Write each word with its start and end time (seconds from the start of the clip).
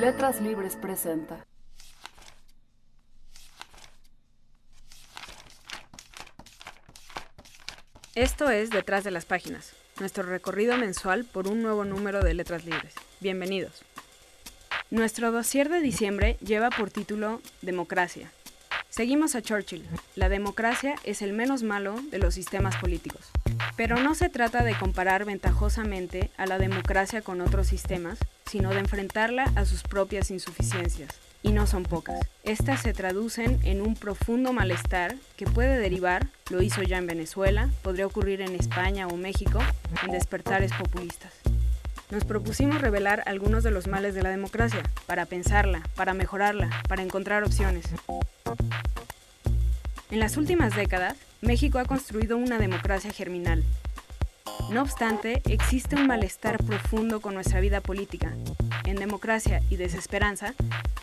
Letras 0.00 0.40
Libres 0.40 0.76
presenta. 0.76 1.46
Esto 8.14 8.50
es 8.50 8.70
Detrás 8.70 9.04
de 9.04 9.10
las 9.10 9.24
Páginas, 9.24 9.72
nuestro 9.98 10.24
recorrido 10.24 10.76
mensual 10.76 11.24
por 11.24 11.48
un 11.48 11.62
nuevo 11.62 11.84
número 11.84 12.20
de 12.22 12.34
Letras 12.34 12.64
Libres. 12.64 12.94
Bienvenidos. 13.20 13.82
Nuestro 14.90 15.32
dossier 15.32 15.70
de 15.70 15.80
diciembre 15.80 16.36
lleva 16.44 16.68
por 16.68 16.90
título 16.90 17.40
Democracia. 17.62 18.30
Seguimos 18.90 19.34
a 19.34 19.40
Churchill. 19.40 19.88
La 20.16 20.28
democracia 20.28 20.96
es 21.04 21.22
el 21.22 21.32
menos 21.32 21.62
malo 21.62 21.94
de 22.10 22.18
los 22.18 22.34
sistemas 22.34 22.76
políticos. 22.76 23.30
Pero 23.74 23.96
no 23.96 24.14
se 24.14 24.28
trata 24.28 24.62
de 24.64 24.74
comparar 24.74 25.24
ventajosamente 25.24 26.30
a 26.36 26.44
la 26.44 26.58
democracia 26.58 27.22
con 27.22 27.40
otros 27.40 27.68
sistemas, 27.68 28.18
sino 28.52 28.68
de 28.68 28.80
enfrentarla 28.80 29.44
a 29.56 29.64
sus 29.64 29.82
propias 29.82 30.30
insuficiencias. 30.30 31.08
Y 31.42 31.52
no 31.52 31.66
son 31.66 31.84
pocas. 31.84 32.20
Estas 32.44 32.82
se 32.82 32.92
traducen 32.92 33.58
en 33.64 33.80
un 33.80 33.94
profundo 33.96 34.52
malestar 34.52 35.16
que 35.38 35.46
puede 35.46 35.78
derivar, 35.78 36.28
lo 36.50 36.60
hizo 36.60 36.82
ya 36.82 36.98
en 36.98 37.06
Venezuela, 37.06 37.70
podría 37.80 38.06
ocurrir 38.06 38.42
en 38.42 38.54
España 38.54 39.08
o 39.08 39.16
México, 39.16 39.58
en 40.04 40.12
despertares 40.12 40.70
populistas. 40.74 41.32
Nos 42.10 42.26
propusimos 42.26 42.82
revelar 42.82 43.22
algunos 43.24 43.64
de 43.64 43.70
los 43.70 43.86
males 43.86 44.14
de 44.14 44.22
la 44.22 44.28
democracia, 44.28 44.82
para 45.06 45.24
pensarla, 45.24 45.80
para 45.96 46.12
mejorarla, 46.12 46.68
para 46.88 47.02
encontrar 47.02 47.44
opciones. 47.44 47.86
En 50.10 50.20
las 50.20 50.36
últimas 50.36 50.76
décadas, 50.76 51.16
México 51.40 51.78
ha 51.78 51.86
construido 51.86 52.36
una 52.36 52.58
democracia 52.58 53.12
germinal. 53.12 53.64
No 54.70 54.82
obstante, 54.82 55.42
existe 55.50 55.96
un 55.96 56.06
malestar 56.06 56.58
profundo 56.58 57.20
con 57.20 57.34
nuestra 57.34 57.58
vida 57.60 57.80
política. 57.80 58.32
En 58.86 58.94
Democracia 58.96 59.60
y 59.70 59.76
Desesperanza, 59.76 60.54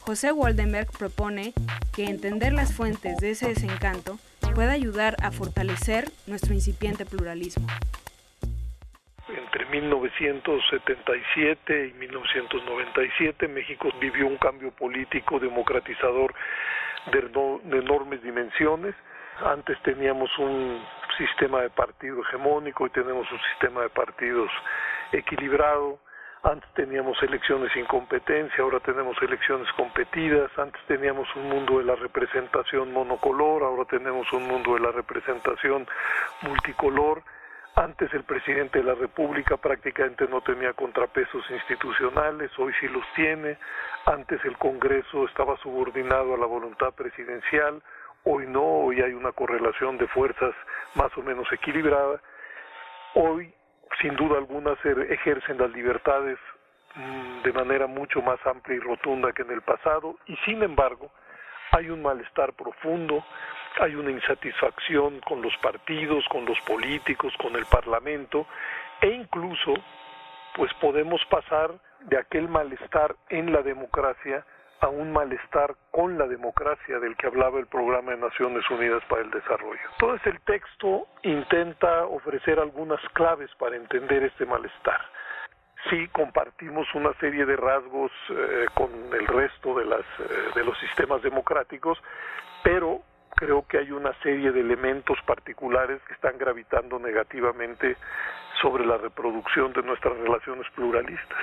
José 0.02 0.32
Waldenberg 0.32 0.92
propone 0.98 1.54
que 1.96 2.06
entender 2.06 2.54
las 2.54 2.74
fuentes 2.74 3.18
de 3.18 3.32
ese 3.32 3.50
desencanto 3.50 4.18
pueda 4.56 4.72
ayudar 4.74 5.16
a 5.24 5.32
fortalecer 5.32 6.06
nuestro 6.28 6.54
incipiente 6.54 7.06
pluralismo. 7.06 7.66
Entre 9.28 9.66
1977 9.68 11.88
y 11.88 11.94
1997 11.94 13.48
México 13.48 13.90
vivió 14.02 14.28
un 14.28 14.38
cambio 14.38 14.72
político 14.72 15.40
democratizador 15.40 16.34
de, 17.12 17.20
enormes 17.78 18.24
dimensiones. 18.24 18.96
Antes 19.46 19.78
teníamos 19.84 20.36
un 20.40 20.82
sistema 21.20 21.62
de 21.62 21.70
partido 21.70 22.22
hegemónico 22.22 22.88
y 22.88 22.90
tenemos 22.90 23.32
un 23.32 23.40
sistema 23.52 23.82
de 23.82 23.90
partidos 23.90 24.50
equilibrado. 25.12 26.00
Antes 26.42 26.74
teníamos 26.74 27.22
elecciones 27.22 27.72
sin 27.74 27.86
competencia, 27.86 28.64
ahora 28.64 28.80
tenemos 28.80 29.22
elecciones 29.22 29.68
competidas. 29.74 30.50
Antes 30.58 30.82
teníamos 30.88 31.28
un 31.36 31.50
mundo 31.50 31.80
de 31.80 31.84
la 31.84 31.96
representación 31.96 32.94
monocolor, 32.94 33.64
ahora 33.64 33.84
tenemos 33.86 34.32
un 34.32 34.48
mundo 34.48 34.76
de 34.76 34.80
la 34.80 34.92
representación 34.92 35.86
multicolor. 36.42 37.22
Antes 37.76 38.14
el 38.14 38.24
presidente 38.24 38.80
de 38.80 38.86
la 38.86 38.96
República 38.96 39.58
prácticamente 39.58 40.28
no 40.28 40.42
tenía 40.42 40.74
contrapesos 40.74 41.44
institucionales, 41.52 42.52
hoy 42.58 42.74
sí 42.80 42.88
los 42.88 43.04
tiene. 43.16 43.58
Antes 44.06 44.44
el 44.46 44.58
Congreso 44.58 45.26
estaba 45.26 45.58
subordinado 45.58 46.34
a 46.34 46.38
la 46.38 46.46
voluntad 46.46 46.94
presidencial, 46.94 47.82
hoy 48.24 48.48
no, 48.48 48.64
hoy 48.64 49.02
hay 49.02 49.14
una 49.14 49.34
correlación 49.34 49.98
de 49.98 50.08
fuerzas 50.08 50.56
más 50.96 51.16
o 51.18 51.22
menos 51.22 51.52
equilibrada. 51.52 52.22
Hoy, 53.16 53.54
sin 54.02 54.16
duda 54.16 54.38
alguna, 54.38 54.76
se 54.82 54.92
ejercen 55.14 55.58
las 55.58 55.72
libertades 55.72 56.38
mm, 56.96 57.42
de 57.44 57.54
manera 57.54 57.88
mucho 57.88 58.22
más 58.22 58.40
amplia 58.46 58.78
y 58.78 58.80
rotunda 58.80 59.32
que 59.34 59.42
en 59.42 59.52
el 59.52 59.62
pasado 59.62 60.18
y 60.26 60.36
sin 60.46 60.64
embargo 60.64 61.12
hay 61.72 61.90
un 61.90 62.02
malestar 62.02 62.54
profundo, 62.54 63.24
hay 63.80 63.96
una 63.96 64.12
insatisfacción 64.12 65.20
con 65.22 65.42
los 65.42 65.56
partidos, 65.58 66.26
con 66.30 66.46
los 66.46 66.60
políticos, 66.62 67.34
con 67.38 67.56
el 67.56 67.66
Parlamento 67.66 68.48
e 69.02 69.08
incluso 69.08 69.74
pues 70.56 70.74
podemos 70.76 71.24
pasar 71.26 71.72
de 72.02 72.18
aquel 72.18 72.48
malestar 72.48 73.16
en 73.30 73.54
la 73.54 73.62
democracia 73.62 74.46
a 74.82 74.88
un 74.88 75.12
malestar 75.12 75.76
con 75.92 76.18
la 76.18 76.28
democracia 76.28 77.00
del 77.00 77.16
que 77.18 77.28
hablaba 77.28 77.60
el 77.60 77.68
programa 77.68 78.12
de 78.12 78.18
Naciones 78.18 78.64
Unidas 78.70 79.04
para 79.10 79.22
el 79.22 79.32
Desarrollo. 79.32 79.82
Entonces 79.94 80.28
el 80.28 80.40
texto 80.42 81.08
intenta 81.24 82.06
ofrecer 82.06 82.60
algunas 82.60 83.02
claves 83.14 83.50
para 83.60 83.76
entender 83.76 84.24
este 84.24 84.46
malestar. 84.46 85.02
Sí 85.90 86.08
compartimos 86.10 86.88
una 86.94 87.14
serie 87.20 87.46
de 87.46 87.56
rasgos 87.56 88.12
eh, 88.30 88.66
con 88.74 88.92
el 89.14 89.28
resto 89.28 89.76
de, 89.76 89.86
las, 89.86 90.06
eh, 90.20 90.52
de 90.56 90.64
los 90.64 90.78
sistemas 90.80 91.22
democráticos, 91.22 91.98
pero 92.64 93.02
creo 93.36 93.66
que 93.68 93.78
hay 93.78 93.92
una 93.92 94.14
serie 94.22 94.52
de 94.52 94.60
elementos 94.60 95.18
particulares 95.26 96.02
que 96.08 96.14
están 96.14 96.38
gravitando 96.38 97.00
negativamente 97.00 97.96
sobre 98.62 98.86
la 98.86 98.98
reproducción 98.98 99.72
de 99.74 99.84
nuestras 99.84 100.18
relaciones 100.18 100.70
pluralistas. 100.76 101.40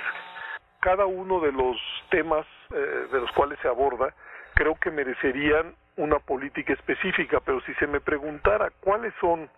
Cada 0.87 1.05
uno 1.05 1.41
de 1.41 1.51
los 1.51 1.75
temas 2.09 2.45
eh, 2.71 3.07
de 3.11 3.19
los 3.19 3.29
cuales 3.33 3.59
se 3.61 3.67
aborda 3.67 4.13
creo 4.53 4.75
que 4.75 4.89
merecerían 4.89 5.75
una 5.97 6.17
política 6.19 6.71
específica, 6.71 7.41
pero 7.41 7.59
si 7.63 7.73
se 7.73 7.87
me 7.87 7.99
preguntara 7.99 8.71
cuáles 8.79 9.13
son 9.19 9.49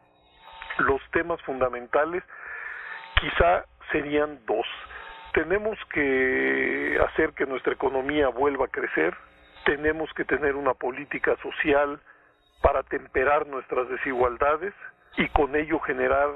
los 0.80 1.00
temas 1.12 1.40
fundamentales, 1.44 2.24
quizá 3.22 3.64
serían 3.92 4.40
dos. 4.48 4.66
Tenemos 5.34 5.78
que 5.94 7.00
hacer 7.08 7.34
que 7.34 7.46
nuestra 7.46 7.74
economía 7.74 8.30
vuelva 8.30 8.66
a 8.66 8.70
crecer, 8.70 9.16
tenemos 9.66 10.12
que 10.16 10.26
tener 10.26 10.56
una 10.56 10.74
política 10.74 11.38
social 11.44 12.02
para 12.64 12.82
temperar 12.82 13.46
nuestras 13.46 13.88
desigualdades 13.88 14.74
y 15.16 15.30
con 15.30 15.56
ello 15.56 15.80
generar 15.82 16.30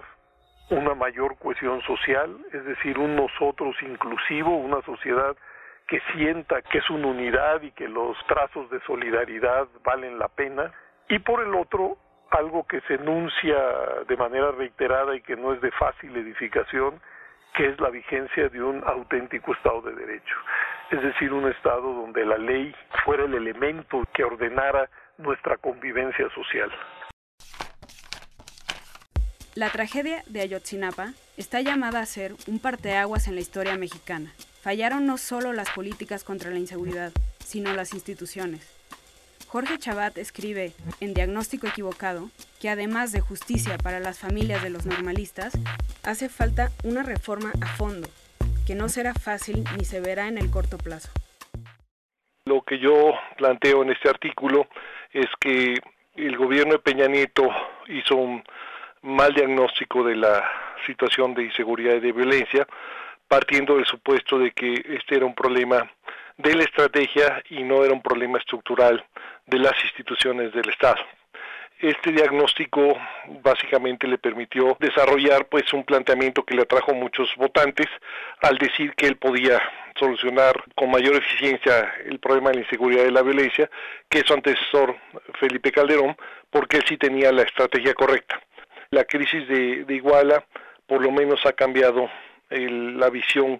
una 0.69 0.95
mayor 0.95 1.37
cohesión 1.37 1.81
social, 1.81 2.37
es 2.51 2.63
decir, 2.65 2.97
un 2.97 3.15
nosotros 3.15 3.75
inclusivo, 3.81 4.55
una 4.57 4.81
sociedad 4.81 5.35
que 5.87 6.01
sienta 6.13 6.61
que 6.61 6.77
es 6.79 6.89
una 6.89 7.07
unidad 7.07 7.61
y 7.61 7.71
que 7.71 7.87
los 7.87 8.17
trazos 8.27 8.69
de 8.69 8.79
solidaridad 8.81 9.67
valen 9.83 10.17
la 10.17 10.29
pena. 10.29 10.71
Y 11.09 11.19
por 11.19 11.41
el 11.41 11.53
otro, 11.53 11.97
algo 12.31 12.65
que 12.65 12.81
se 12.81 12.95
enuncia 12.95 13.57
de 14.07 14.17
manera 14.17 14.51
reiterada 14.51 15.15
y 15.15 15.21
que 15.21 15.35
no 15.35 15.53
es 15.53 15.61
de 15.61 15.71
fácil 15.71 16.15
edificación, 16.15 16.99
que 17.53 17.67
es 17.67 17.79
la 17.79 17.89
vigencia 17.89 18.49
de 18.49 18.63
un 18.63 18.83
auténtico 18.85 19.53
Estado 19.53 19.81
de 19.81 19.93
Derecho. 19.93 20.35
Es 20.89 21.01
decir, 21.01 21.31
un 21.31 21.49
Estado 21.49 21.81
donde 21.81 22.25
la 22.25 22.37
ley 22.37 22.73
fuera 23.05 23.25
el 23.25 23.33
elemento 23.35 24.03
que 24.13 24.23
ordenara 24.23 24.89
nuestra 25.17 25.57
convivencia 25.57 26.27
social. 26.29 26.71
La 29.55 29.69
tragedia 29.69 30.23
de 30.25 30.41
Ayotzinapa 30.41 31.13
está 31.37 31.61
llamada 31.61 31.99
a 31.99 32.07
ser 32.07 32.33
un 32.47 32.57
parteaguas 32.57 33.27
en 33.27 33.35
la 33.35 33.41
historia 33.41 33.77
mexicana. 33.77 34.33
Fallaron 34.63 35.05
no 35.05 35.19
solo 35.19 35.53
las 35.53 35.69
políticas 35.69 36.23
contra 36.23 36.49
la 36.49 36.57
inseguridad, 36.57 37.11
sino 37.37 37.71
las 37.73 37.93
instituciones. 37.93 38.67
Jorge 39.47 39.77
Chabat 39.77 40.17
escribe 40.17 40.71
en 41.01 41.13
Diagnóstico 41.13 41.67
Equivocado 41.67 42.31
que 42.59 42.69
además 42.69 43.11
de 43.11 43.19
justicia 43.19 43.77
para 43.77 43.99
las 43.99 44.17
familias 44.17 44.63
de 44.63 44.71
los 44.71 44.87
normalistas, 44.87 45.53
hace 46.01 46.29
falta 46.29 46.71
una 46.83 47.03
reforma 47.03 47.51
a 47.61 47.67
fondo, 47.67 48.07
que 48.65 48.73
no 48.73 48.89
será 48.89 49.13
fácil 49.13 49.65
ni 49.77 49.85
se 49.85 50.01
verá 50.01 50.27
en 50.29 50.39
el 50.39 50.49
corto 50.49 50.79
plazo. 50.79 51.09
Lo 52.45 52.63
que 52.63 52.79
yo 52.79 53.13
planteo 53.37 53.83
en 53.83 53.91
este 53.91 54.09
artículo 54.09 54.67
es 55.11 55.27
que 55.39 55.75
el 56.15 56.37
gobierno 56.37 56.73
de 56.73 56.79
Peña 56.79 57.07
Nieto 57.07 57.47
hizo 57.87 58.15
un 58.15 58.43
mal 59.03 59.33
diagnóstico 59.33 60.03
de 60.03 60.15
la 60.15 60.49
situación 60.85 61.33
de 61.33 61.43
inseguridad 61.43 61.95
y 61.95 61.99
de 61.99 62.11
violencia, 62.11 62.67
partiendo 63.27 63.75
del 63.75 63.85
supuesto 63.85 64.39
de 64.39 64.51
que 64.51 64.73
este 64.89 65.15
era 65.15 65.25
un 65.25 65.35
problema 65.35 65.89
de 66.37 66.55
la 66.55 66.63
estrategia 66.63 67.43
y 67.49 67.63
no 67.63 67.83
era 67.83 67.93
un 67.93 68.01
problema 68.01 68.39
estructural 68.39 69.03
de 69.45 69.59
las 69.59 69.73
instituciones 69.83 70.51
del 70.53 70.69
Estado. 70.69 71.01
Este 71.79 72.13
diagnóstico 72.13 72.97
básicamente 73.41 74.07
le 74.07 74.17
permitió 74.17 74.77
desarrollar 74.79 75.47
pues 75.47 75.73
un 75.73 75.83
planteamiento 75.83 76.43
que 76.43 76.55
le 76.55 76.61
atrajo 76.61 76.93
muchos 76.93 77.29
votantes 77.35 77.87
al 78.41 78.57
decir 78.57 78.93
que 78.95 79.05
él 79.07 79.17
podía 79.17 79.61
solucionar 79.99 80.63
con 80.75 80.89
mayor 80.89 81.15
eficiencia 81.15 81.93
el 82.05 82.19
problema 82.19 82.49
de 82.49 82.55
la 82.55 82.61
inseguridad 82.61 83.05
y 83.05 83.11
la 83.11 83.21
violencia 83.21 83.69
que 84.09 84.21
su 84.21 84.33
antecesor 84.33 84.95
Felipe 85.39 85.71
Calderón, 85.71 86.15
porque 86.49 86.77
él 86.77 86.83
sí 86.87 86.97
tenía 86.97 87.31
la 87.33 87.43
estrategia 87.43 87.93
correcta. 87.93 88.39
La 88.93 89.05
crisis 89.05 89.47
de, 89.47 89.85
Iguala 89.89 90.45
por 90.85 91.01
lo 91.01 91.11
menos 91.11 91.43
ha 91.47 91.53
cambiado 91.53 92.11
la 92.51 93.09
visión 93.09 93.59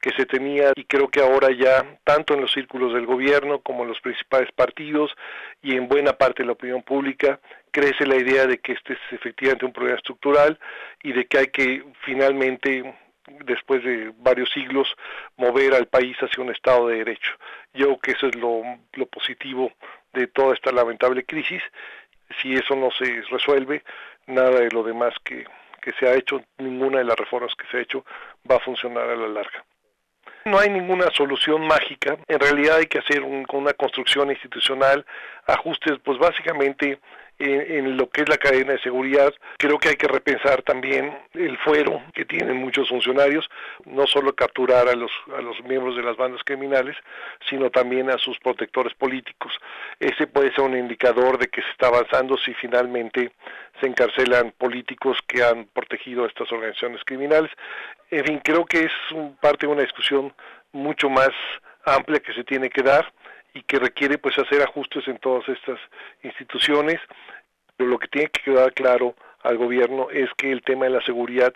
que 0.00 0.10
se 0.12 0.24
tenía 0.24 0.72
y 0.74 0.84
creo 0.84 1.08
que 1.08 1.20
ahora 1.20 1.50
ya 1.50 1.98
tanto 2.02 2.32
en 2.32 2.40
los 2.40 2.50
círculos 2.50 2.94
del 2.94 3.04
gobierno 3.04 3.60
como 3.60 3.82
en 3.82 3.90
los 3.90 4.00
principales 4.00 4.50
partidos 4.52 5.14
y 5.60 5.76
en 5.76 5.86
buena 5.86 6.14
parte 6.14 6.42
de 6.42 6.46
la 6.46 6.52
opinión 6.52 6.82
pública 6.82 7.40
crece 7.70 8.06
la 8.06 8.16
idea 8.16 8.46
de 8.46 8.56
que 8.56 8.72
este 8.72 8.94
es 8.94 8.98
efectivamente 9.10 9.66
un 9.66 9.74
problema 9.74 9.98
estructural 9.98 10.58
y 11.02 11.12
de 11.12 11.26
que 11.26 11.36
hay 11.36 11.46
que 11.48 11.84
finalmente 12.06 12.94
después 13.44 13.84
de 13.84 14.12
varios 14.16 14.50
siglos, 14.50 14.88
mover 15.36 15.74
al 15.74 15.88
país 15.88 16.16
hacia 16.20 16.42
un 16.42 16.50
Estado 16.50 16.88
de 16.88 16.96
Derecho. 16.96 17.32
Yo 17.74 17.86
creo 17.86 18.00
que 18.00 18.10
eso 18.12 18.26
es 18.28 18.34
lo, 18.34 18.62
lo 18.94 19.06
positivo 19.06 19.72
de 20.12 20.26
toda 20.26 20.54
esta 20.54 20.72
lamentable 20.72 21.24
crisis. 21.24 21.62
Si 22.40 22.54
eso 22.54 22.74
no 22.76 22.90
se 22.90 23.22
resuelve, 23.30 23.82
nada 24.26 24.60
de 24.60 24.70
lo 24.70 24.82
demás 24.82 25.14
que, 25.24 25.44
que 25.80 25.92
se 25.92 26.06
ha 26.06 26.14
hecho, 26.14 26.42
ninguna 26.58 26.98
de 26.98 27.04
las 27.04 27.16
reformas 27.16 27.52
que 27.56 27.66
se 27.68 27.78
ha 27.78 27.80
hecho 27.80 28.04
va 28.48 28.56
a 28.56 28.60
funcionar 28.60 29.08
a 29.08 29.16
la 29.16 29.28
larga. 29.28 29.64
No 30.44 30.58
hay 30.58 30.70
ninguna 30.70 31.10
solución 31.10 31.66
mágica, 31.66 32.16
en 32.26 32.40
realidad 32.40 32.78
hay 32.78 32.86
que 32.86 33.00
hacer 33.00 33.22
una 33.22 33.72
construcción 33.74 34.30
institucional, 34.30 35.04
ajustes, 35.46 35.98
pues 36.02 36.18
básicamente 36.18 36.98
en, 37.40 37.96
lo 37.96 38.08
que 38.10 38.22
es 38.22 38.28
la 38.28 38.36
cadena 38.36 38.72
de 38.72 38.80
seguridad. 38.80 39.32
Creo 39.58 39.78
que 39.78 39.88
hay 39.88 39.96
que 39.96 40.06
repensar 40.06 40.62
también 40.62 41.16
el 41.34 41.56
fuero 41.58 42.02
que 42.14 42.24
tienen 42.24 42.56
muchos 42.58 42.88
funcionarios, 42.88 43.48
no 43.86 44.06
solo 44.06 44.34
capturar 44.34 44.88
a 44.88 44.94
los, 44.94 45.10
a 45.36 45.40
los 45.40 45.62
miembros 45.64 45.96
de 45.96 46.02
las 46.02 46.16
bandas 46.16 46.42
criminales, 46.44 46.96
sino 47.48 47.70
también 47.70 48.10
a 48.10 48.18
sus 48.18 48.38
protectores 48.38 48.94
políticos. 48.94 49.52
Ese 49.98 50.26
puede 50.26 50.54
ser 50.54 50.64
un 50.64 50.76
indicador 50.76 51.38
de 51.38 51.48
que 51.48 51.62
se 51.62 51.70
está 51.70 51.88
avanzando 51.88 52.36
si 52.36 52.52
finalmente 52.54 53.32
se 53.80 53.86
encarcelan 53.86 54.52
políticos 54.58 55.18
que 55.26 55.42
han 55.42 55.64
protegido 55.64 56.24
a 56.24 56.28
estas 56.28 56.52
organizaciones 56.52 57.02
criminales. 57.04 57.50
En 58.10 58.24
fin, 58.24 58.40
creo 58.44 58.66
que 58.66 58.84
es 58.84 58.92
parte 59.40 59.66
de 59.66 59.72
una 59.72 59.82
discusión 59.82 60.32
mucho 60.72 61.08
más 61.08 61.30
amplia 61.84 62.20
que 62.20 62.34
se 62.34 62.44
tiene 62.44 62.68
que 62.68 62.82
dar 62.82 63.10
y 63.54 63.62
que 63.62 63.78
requiere 63.78 64.18
pues 64.18 64.38
hacer 64.38 64.62
ajustes 64.62 65.06
en 65.08 65.18
todas 65.18 65.48
estas 65.48 65.78
instituciones. 66.22 67.00
Pero 67.76 67.90
lo 67.90 67.98
que 67.98 68.08
tiene 68.08 68.28
que 68.28 68.42
quedar 68.42 68.72
claro 68.72 69.14
al 69.42 69.56
gobierno 69.56 70.08
es 70.10 70.28
que 70.36 70.52
el 70.52 70.62
tema 70.62 70.84
de 70.84 70.92
la 70.92 71.02
seguridad 71.02 71.52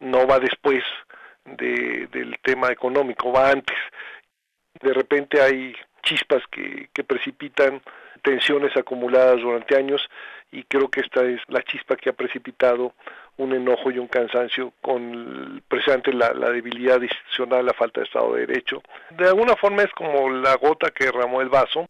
no 0.00 0.26
va 0.26 0.38
después 0.38 0.82
de, 1.44 2.08
del 2.10 2.36
tema 2.42 2.70
económico, 2.70 3.32
va 3.32 3.50
antes. 3.50 3.76
De 4.80 4.92
repente 4.92 5.40
hay 5.40 5.74
chispas 6.02 6.42
que, 6.50 6.88
que 6.92 7.04
precipitan 7.04 7.80
tensiones 8.22 8.76
acumuladas 8.76 9.40
durante 9.40 9.76
años 9.76 10.00
y 10.50 10.64
creo 10.64 10.88
que 10.88 11.00
esta 11.00 11.24
es 11.24 11.40
la 11.48 11.62
chispa 11.62 11.96
que 11.96 12.10
ha 12.10 12.14
precipitado 12.14 12.94
un 13.36 13.54
enojo 13.54 13.90
y 13.90 13.98
un 13.98 14.08
cansancio 14.08 14.72
con 14.80 15.62
precisamente 15.68 16.12
la, 16.12 16.32
debilidad 16.32 17.00
institucional, 17.00 17.66
la 17.66 17.74
falta 17.74 18.00
de 18.00 18.06
Estado 18.06 18.34
de 18.34 18.46
Derecho. 18.46 18.82
De 19.10 19.28
alguna 19.28 19.54
forma 19.56 19.82
es 19.82 19.92
como 19.92 20.30
la 20.30 20.56
gota 20.56 20.90
que 20.90 21.06
derramó 21.06 21.40
el 21.40 21.48
vaso. 21.48 21.86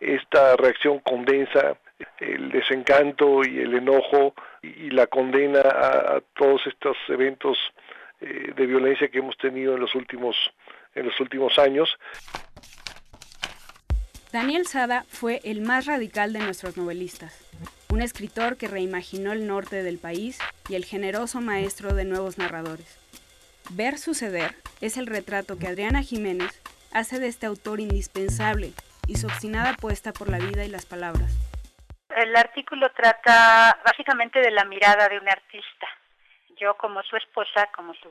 Esta 0.00 0.56
reacción 0.56 1.00
condensa 1.00 1.76
el 2.18 2.50
desencanto 2.50 3.44
y 3.44 3.60
el 3.60 3.74
enojo 3.74 4.34
y, 4.62 4.90
la 4.90 5.06
condena 5.06 5.60
a, 5.60 6.20
todos 6.36 6.66
estos 6.66 6.96
eventos 7.08 7.58
eh, 8.20 8.52
de 8.54 8.66
violencia 8.66 9.08
que 9.08 9.18
hemos 9.18 9.36
tenido 9.36 9.74
en 9.74 9.80
los 9.80 9.94
últimos 9.94 10.36
en 10.94 11.06
los 11.06 11.20
últimos 11.20 11.58
años. 11.58 11.98
Daniel 14.32 14.66
Sada 14.66 15.04
fue 15.08 15.40
el 15.44 15.60
más 15.60 15.84
radical 15.84 16.32
de 16.32 16.38
nuestros 16.38 16.78
novelistas 16.78 17.45
un 17.90 18.02
escritor 18.02 18.56
que 18.56 18.68
reimaginó 18.68 19.32
el 19.32 19.46
norte 19.46 19.82
del 19.82 19.98
país 19.98 20.38
y 20.68 20.74
el 20.74 20.84
generoso 20.84 21.40
maestro 21.40 21.94
de 21.94 22.04
nuevos 22.04 22.38
narradores. 22.38 22.98
Ver 23.70 23.98
suceder 23.98 24.54
es 24.80 24.96
el 24.96 25.06
retrato 25.06 25.58
que 25.58 25.66
Adriana 25.66 26.02
Jiménez 26.02 26.62
hace 26.92 27.18
de 27.18 27.26
este 27.26 27.46
autor 27.46 27.80
indispensable 27.80 28.72
y 29.06 29.16
su 29.16 29.26
obstinada 29.26 29.70
apuesta 29.70 30.12
por 30.12 30.28
la 30.28 30.38
vida 30.38 30.64
y 30.64 30.68
las 30.68 30.86
palabras. 30.86 31.32
El 32.10 32.34
artículo 32.36 32.90
trata 32.92 33.78
básicamente 33.84 34.40
de 34.40 34.50
la 34.50 34.64
mirada 34.64 35.08
de 35.08 35.18
un 35.18 35.28
artista. 35.28 35.86
Yo 36.58 36.74
como 36.76 37.02
su 37.02 37.16
esposa, 37.16 37.68
como 37.74 37.92
su 37.94 38.08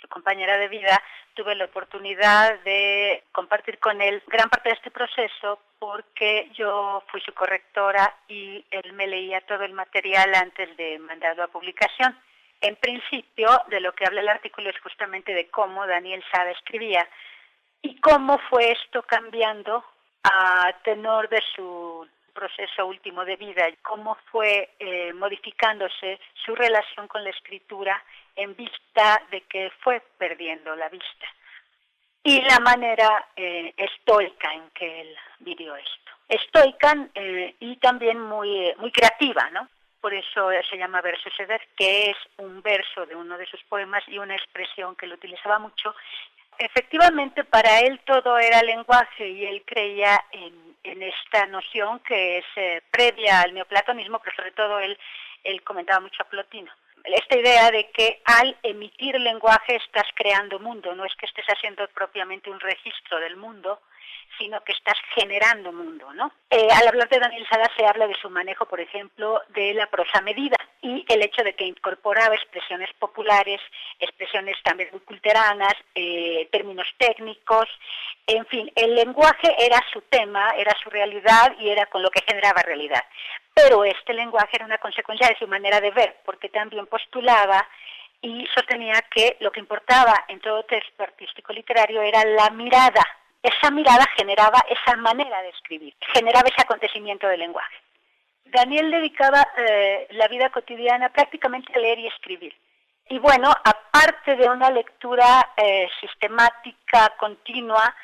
su 0.00 0.08
compañera 0.08 0.56
de 0.56 0.68
vida, 0.68 1.02
tuve 1.34 1.54
la 1.54 1.66
oportunidad 1.66 2.58
de 2.60 3.24
compartir 3.32 3.78
con 3.78 4.00
él 4.00 4.22
gran 4.26 4.48
parte 4.48 4.70
de 4.70 4.74
este 4.74 4.90
proceso 4.90 5.60
porque 5.78 6.50
yo 6.54 7.02
fui 7.08 7.20
su 7.20 7.32
correctora 7.32 8.16
y 8.28 8.64
él 8.70 8.92
me 8.94 9.06
leía 9.06 9.40
todo 9.42 9.62
el 9.64 9.72
material 9.72 10.34
antes 10.34 10.76
de 10.76 10.98
mandarlo 10.98 11.44
a 11.44 11.48
publicación. 11.48 12.18
En 12.60 12.74
principio, 12.76 13.48
de 13.68 13.80
lo 13.80 13.92
que 13.92 14.04
habla 14.04 14.20
el 14.20 14.28
artículo 14.28 14.68
es 14.70 14.80
justamente 14.80 15.32
de 15.32 15.48
cómo 15.48 15.86
Daniel 15.86 16.24
Sada 16.32 16.50
escribía 16.50 17.08
y 17.82 18.00
cómo 18.00 18.38
fue 18.50 18.72
esto 18.72 19.02
cambiando 19.02 19.84
a 20.24 20.72
tenor 20.82 21.28
de 21.28 21.40
su 21.54 22.06
proceso 22.38 22.86
último 22.86 23.24
de 23.24 23.34
vida, 23.34 23.66
cómo 23.82 24.16
fue 24.30 24.70
eh, 24.78 25.12
modificándose 25.12 26.20
su 26.44 26.54
relación 26.54 27.08
con 27.08 27.24
la 27.24 27.30
escritura 27.30 28.00
en 28.36 28.54
vista 28.54 29.20
de 29.32 29.40
que 29.42 29.72
fue 29.80 30.00
perdiendo 30.16 30.76
la 30.76 30.88
vista 30.88 31.26
y 32.22 32.40
la 32.42 32.60
manera 32.60 33.26
eh, 33.34 33.74
estoica 33.76 34.52
en 34.52 34.70
que 34.70 35.00
él 35.00 35.16
vivió 35.40 35.74
esto. 35.74 36.10
Estoica 36.28 37.08
eh, 37.14 37.56
y 37.58 37.76
también 37.76 38.20
muy, 38.20 38.72
muy 38.76 38.92
creativa, 38.92 39.50
¿no? 39.50 39.68
Por 40.00 40.14
eso 40.14 40.50
se 40.70 40.78
llama 40.78 41.00
verso 41.00 41.28
ceder, 41.36 41.60
que 41.76 42.10
es 42.10 42.16
un 42.36 42.62
verso 42.62 43.04
de 43.06 43.16
uno 43.16 43.36
de 43.36 43.46
sus 43.46 43.62
poemas 43.64 44.04
y 44.06 44.18
una 44.18 44.36
expresión 44.36 44.94
que 44.94 45.08
lo 45.08 45.16
utilizaba 45.16 45.58
mucho. 45.58 45.92
Efectivamente, 46.56 47.42
para 47.42 47.80
él 47.80 47.98
todo 48.06 48.38
era 48.38 48.62
lenguaje 48.62 49.28
y 49.28 49.44
él 49.44 49.64
creía 49.66 50.20
en, 50.30 50.67
esta 51.02 51.46
noción 51.46 52.00
que 52.00 52.38
es 52.38 52.44
eh, 52.56 52.82
previa 52.90 53.40
al 53.40 53.54
neoplatonismo, 53.54 54.18
pero 54.20 54.36
sobre 54.36 54.52
todo 54.52 54.80
él, 54.80 54.98
él 55.44 55.62
comentaba 55.62 56.00
mucho 56.00 56.22
a 56.22 56.28
Plotino. 56.28 56.72
Esta 57.04 57.38
idea 57.38 57.70
de 57.70 57.90
que 57.90 58.20
al 58.24 58.56
emitir 58.62 59.18
lenguaje 59.20 59.76
estás 59.76 60.06
creando 60.14 60.58
mundo, 60.58 60.94
no 60.94 61.04
es 61.04 61.14
que 61.16 61.26
estés 61.26 61.46
haciendo 61.46 61.86
propiamente 61.88 62.50
un 62.50 62.60
registro 62.60 63.18
del 63.20 63.36
mundo, 63.36 63.80
sino 64.38 64.62
que 64.62 64.72
estás 64.72 64.96
generando 65.14 65.72
mundo, 65.72 66.12
¿no? 66.14 66.32
Eh, 66.50 66.68
al 66.72 66.88
hablar 66.88 67.08
de 67.08 67.18
Daniel 67.18 67.46
Sada 67.48 67.70
se 67.76 67.84
habla 67.84 68.06
de 68.06 68.14
su 68.14 68.30
manejo, 68.30 68.66
por 68.66 68.80
ejemplo, 68.80 69.42
de 69.48 69.74
la 69.74 69.86
prosa 69.88 70.20
medida 70.22 70.56
y 70.80 71.04
el 71.08 71.22
hecho 71.22 71.42
de 71.42 71.54
que 71.54 71.64
incorporaba 71.64 72.34
expresiones 72.34 72.88
populares, 72.98 73.60
expresiones 73.98 74.56
también 74.62 74.90
muy 74.92 75.00
culteranas, 75.00 75.74
eh, 75.94 76.48
términos 76.52 76.86
técnicos, 76.96 77.68
en 78.26 78.46
fin, 78.46 78.70
el 78.74 78.94
lenguaje 78.94 79.54
era 79.58 79.82
su 79.92 80.02
tema, 80.02 80.50
era 80.56 80.74
su 80.82 80.90
realidad 80.90 81.56
y 81.58 81.68
era 81.70 81.86
con 81.86 82.02
lo 82.02 82.10
que 82.10 82.22
generaba 82.26 82.62
realidad. 82.62 83.04
Pero 83.54 83.84
este 83.84 84.14
lenguaje 84.14 84.50
era 84.56 84.66
una 84.66 84.78
consecuencia 84.78 85.28
de 85.28 85.38
su 85.38 85.48
manera 85.48 85.80
de 85.80 85.90
ver, 85.90 86.16
porque 86.24 86.48
también 86.48 86.86
postulaba 86.86 87.66
y 88.20 88.46
sostenía 88.54 89.02
que 89.10 89.36
lo 89.40 89.50
que 89.50 89.60
importaba 89.60 90.24
en 90.28 90.40
todo 90.40 90.62
texto 90.64 91.02
artístico 91.02 91.52
literario 91.52 92.02
era 92.02 92.24
la 92.24 92.50
mirada 92.50 93.04
esa 93.42 93.70
mirada 93.70 94.04
generaba 94.16 94.64
esa 94.68 94.96
manera 94.96 95.42
de 95.42 95.50
escribir, 95.50 95.94
generaba 96.12 96.48
ese 96.48 96.62
acontecimiento 96.62 97.28
del 97.28 97.40
lenguaje. 97.40 97.76
Daniel 98.46 98.90
dedicaba 98.90 99.46
eh, 99.56 100.08
la 100.12 100.28
vida 100.28 100.50
cotidiana 100.50 101.10
prácticamente 101.10 101.72
a 101.74 101.78
leer 101.78 101.98
y 101.98 102.06
escribir. 102.06 102.54
Y 103.10 103.18
bueno, 103.18 103.50
aparte 103.64 104.36
de 104.36 104.48
una 104.48 104.70
lectura 104.70 105.52
eh, 105.56 105.88
sistemática, 106.00 107.14
continua, 107.18 107.94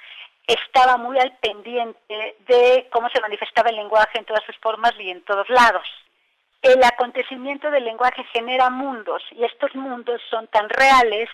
estaba 0.46 0.96
muy 0.96 1.18
al 1.18 1.36
pendiente 1.38 2.36
de 2.46 2.88
cómo 2.90 3.08
se 3.10 3.20
manifestaba 3.20 3.70
el 3.70 3.76
lenguaje 3.76 4.18
en 4.18 4.24
todas 4.24 4.44
sus 4.44 4.56
formas 4.58 4.92
y 4.98 5.10
en 5.10 5.22
todos 5.24 5.48
lados. 5.48 5.86
El 6.62 6.82
acontecimiento 6.82 7.70
del 7.70 7.84
lenguaje 7.84 8.24
genera 8.32 8.70
mundos 8.70 9.22
y 9.32 9.44
estos 9.44 9.74
mundos 9.74 10.20
son 10.30 10.46
tan 10.48 10.68
reales 10.70 11.28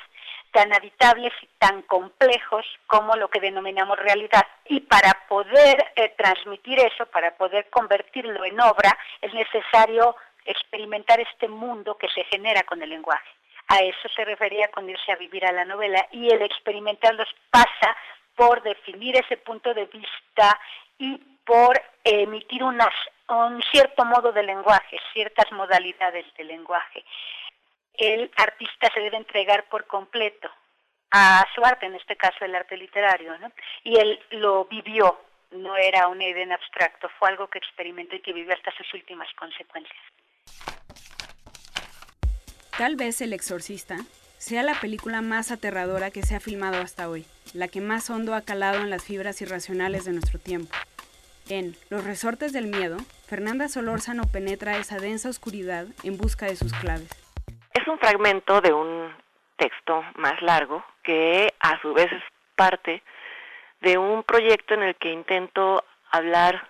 tan 0.52 0.72
habitables 0.72 1.32
y 1.42 1.48
tan 1.58 1.82
complejos 1.82 2.66
como 2.86 3.14
lo 3.16 3.28
que 3.28 3.40
denominamos 3.40 3.98
realidad. 3.98 4.46
Y 4.66 4.80
para 4.80 5.12
poder 5.28 5.92
eh, 5.96 6.14
transmitir 6.16 6.78
eso, 6.78 7.06
para 7.06 7.34
poder 7.36 7.68
convertirlo 7.70 8.44
en 8.44 8.60
obra, 8.60 8.96
es 9.20 9.32
necesario 9.32 10.16
experimentar 10.44 11.20
este 11.20 11.48
mundo 11.48 11.96
que 11.96 12.08
se 12.08 12.24
genera 12.24 12.62
con 12.64 12.82
el 12.82 12.90
lenguaje. 12.90 13.28
A 13.68 13.78
eso 13.80 14.08
se 14.14 14.24
refería 14.24 14.68
con 14.68 14.88
irse 14.88 15.12
a 15.12 15.16
vivir 15.16 15.44
a 15.46 15.52
la 15.52 15.64
novela 15.64 16.06
y 16.10 16.28
el 16.32 16.42
experimentarlos 16.42 17.28
pasa 17.50 17.96
por 18.34 18.62
definir 18.62 19.16
ese 19.16 19.36
punto 19.36 19.72
de 19.74 19.86
vista 19.86 20.58
y 20.98 21.18
por 21.44 21.80
emitir 22.04 22.64
un 22.64 22.80
cierto 23.70 24.04
modo 24.04 24.32
de 24.32 24.42
lenguaje, 24.42 24.98
ciertas 25.12 25.50
modalidades 25.52 26.26
de 26.36 26.44
lenguaje 26.44 27.04
el 28.00 28.30
artista 28.36 28.90
se 28.92 29.00
debe 29.00 29.16
entregar 29.16 29.68
por 29.68 29.86
completo 29.86 30.50
a 31.10 31.46
su 31.54 31.64
arte, 31.64 31.86
en 31.86 31.94
este 31.94 32.16
caso 32.16 32.44
el 32.44 32.54
arte 32.54 32.76
literario, 32.76 33.36
¿no? 33.38 33.50
Y 33.84 33.98
él 33.98 34.18
lo 34.30 34.64
vivió, 34.66 35.20
no 35.50 35.76
era 35.76 36.08
una 36.08 36.24
idea 36.24 36.44
en 36.44 36.52
abstracto, 36.52 37.08
fue 37.18 37.28
algo 37.28 37.48
que 37.48 37.58
experimentó 37.58 38.16
y 38.16 38.20
que 38.20 38.32
vivió 38.32 38.54
hasta 38.54 38.72
sus 38.72 38.92
últimas 38.94 39.28
consecuencias. 39.34 39.98
Tal 42.78 42.96
vez 42.96 43.20
El 43.20 43.32
Exorcista 43.32 43.96
sea 44.38 44.62
la 44.62 44.74
película 44.80 45.20
más 45.20 45.50
aterradora 45.50 46.10
que 46.10 46.22
se 46.22 46.34
ha 46.34 46.40
filmado 46.40 46.80
hasta 46.80 47.10
hoy, 47.10 47.26
la 47.52 47.68
que 47.68 47.80
más 47.80 48.08
hondo 48.08 48.34
ha 48.34 48.40
calado 48.42 48.78
en 48.78 48.88
las 48.88 49.04
fibras 49.04 49.42
irracionales 49.42 50.04
de 50.04 50.12
nuestro 50.12 50.38
tiempo. 50.38 50.74
En 51.48 51.76
Los 51.90 52.04
resortes 52.04 52.52
del 52.52 52.68
miedo, 52.68 52.96
Fernanda 53.26 53.68
Solórzano 53.68 54.22
penetra 54.32 54.78
esa 54.78 54.98
densa 54.98 55.28
oscuridad 55.28 55.86
en 56.04 56.16
busca 56.16 56.46
de 56.46 56.56
sus 56.56 56.72
claves 56.72 57.08
es 57.10 57.19
un 57.90 57.98
fragmento 57.98 58.60
de 58.60 58.72
un 58.72 59.14
texto 59.56 60.04
más 60.14 60.40
largo 60.42 60.84
que 61.02 61.52
a 61.60 61.80
su 61.80 61.92
vez 61.92 62.10
es 62.12 62.22
parte 62.54 63.02
de 63.80 63.98
un 63.98 64.22
proyecto 64.22 64.74
en 64.74 64.82
el 64.82 64.94
que 64.96 65.10
intento 65.10 65.84
hablar 66.10 66.68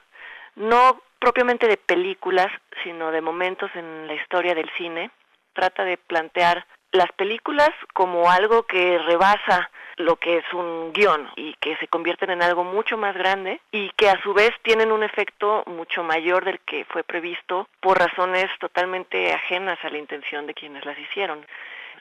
no 0.56 1.02
propiamente 1.18 1.68
de 1.68 1.76
películas, 1.76 2.48
sino 2.82 3.10
de 3.10 3.20
momentos 3.20 3.70
en 3.74 4.06
la 4.06 4.14
historia 4.14 4.54
del 4.54 4.70
cine. 4.76 5.10
Trata 5.52 5.84
de 5.84 5.98
plantear 5.98 6.66
las 6.92 7.10
películas 7.12 7.70
como 7.92 8.30
algo 8.30 8.64
que 8.64 8.98
rebasa 8.98 9.70
lo 9.96 10.16
que 10.16 10.38
es 10.38 10.52
un 10.52 10.92
guion 10.92 11.28
y 11.36 11.54
que 11.60 11.76
se 11.76 11.86
convierten 11.88 12.30
en 12.30 12.42
algo 12.42 12.64
mucho 12.64 12.96
más 12.96 13.14
grande 13.14 13.60
y 13.70 13.90
que 13.90 14.08
a 14.08 14.20
su 14.22 14.32
vez 14.32 14.50
tienen 14.62 14.92
un 14.92 15.02
efecto 15.02 15.62
mucho 15.66 16.02
mayor 16.02 16.44
del 16.44 16.58
que 16.60 16.84
fue 16.86 17.02
previsto 17.04 17.68
por 17.80 17.98
razones 17.98 18.46
totalmente 18.58 19.32
ajenas 19.32 19.78
a 19.82 19.90
la 19.90 19.98
intención 19.98 20.46
de 20.46 20.54
quienes 20.54 20.84
las 20.84 20.98
hicieron. 20.98 21.44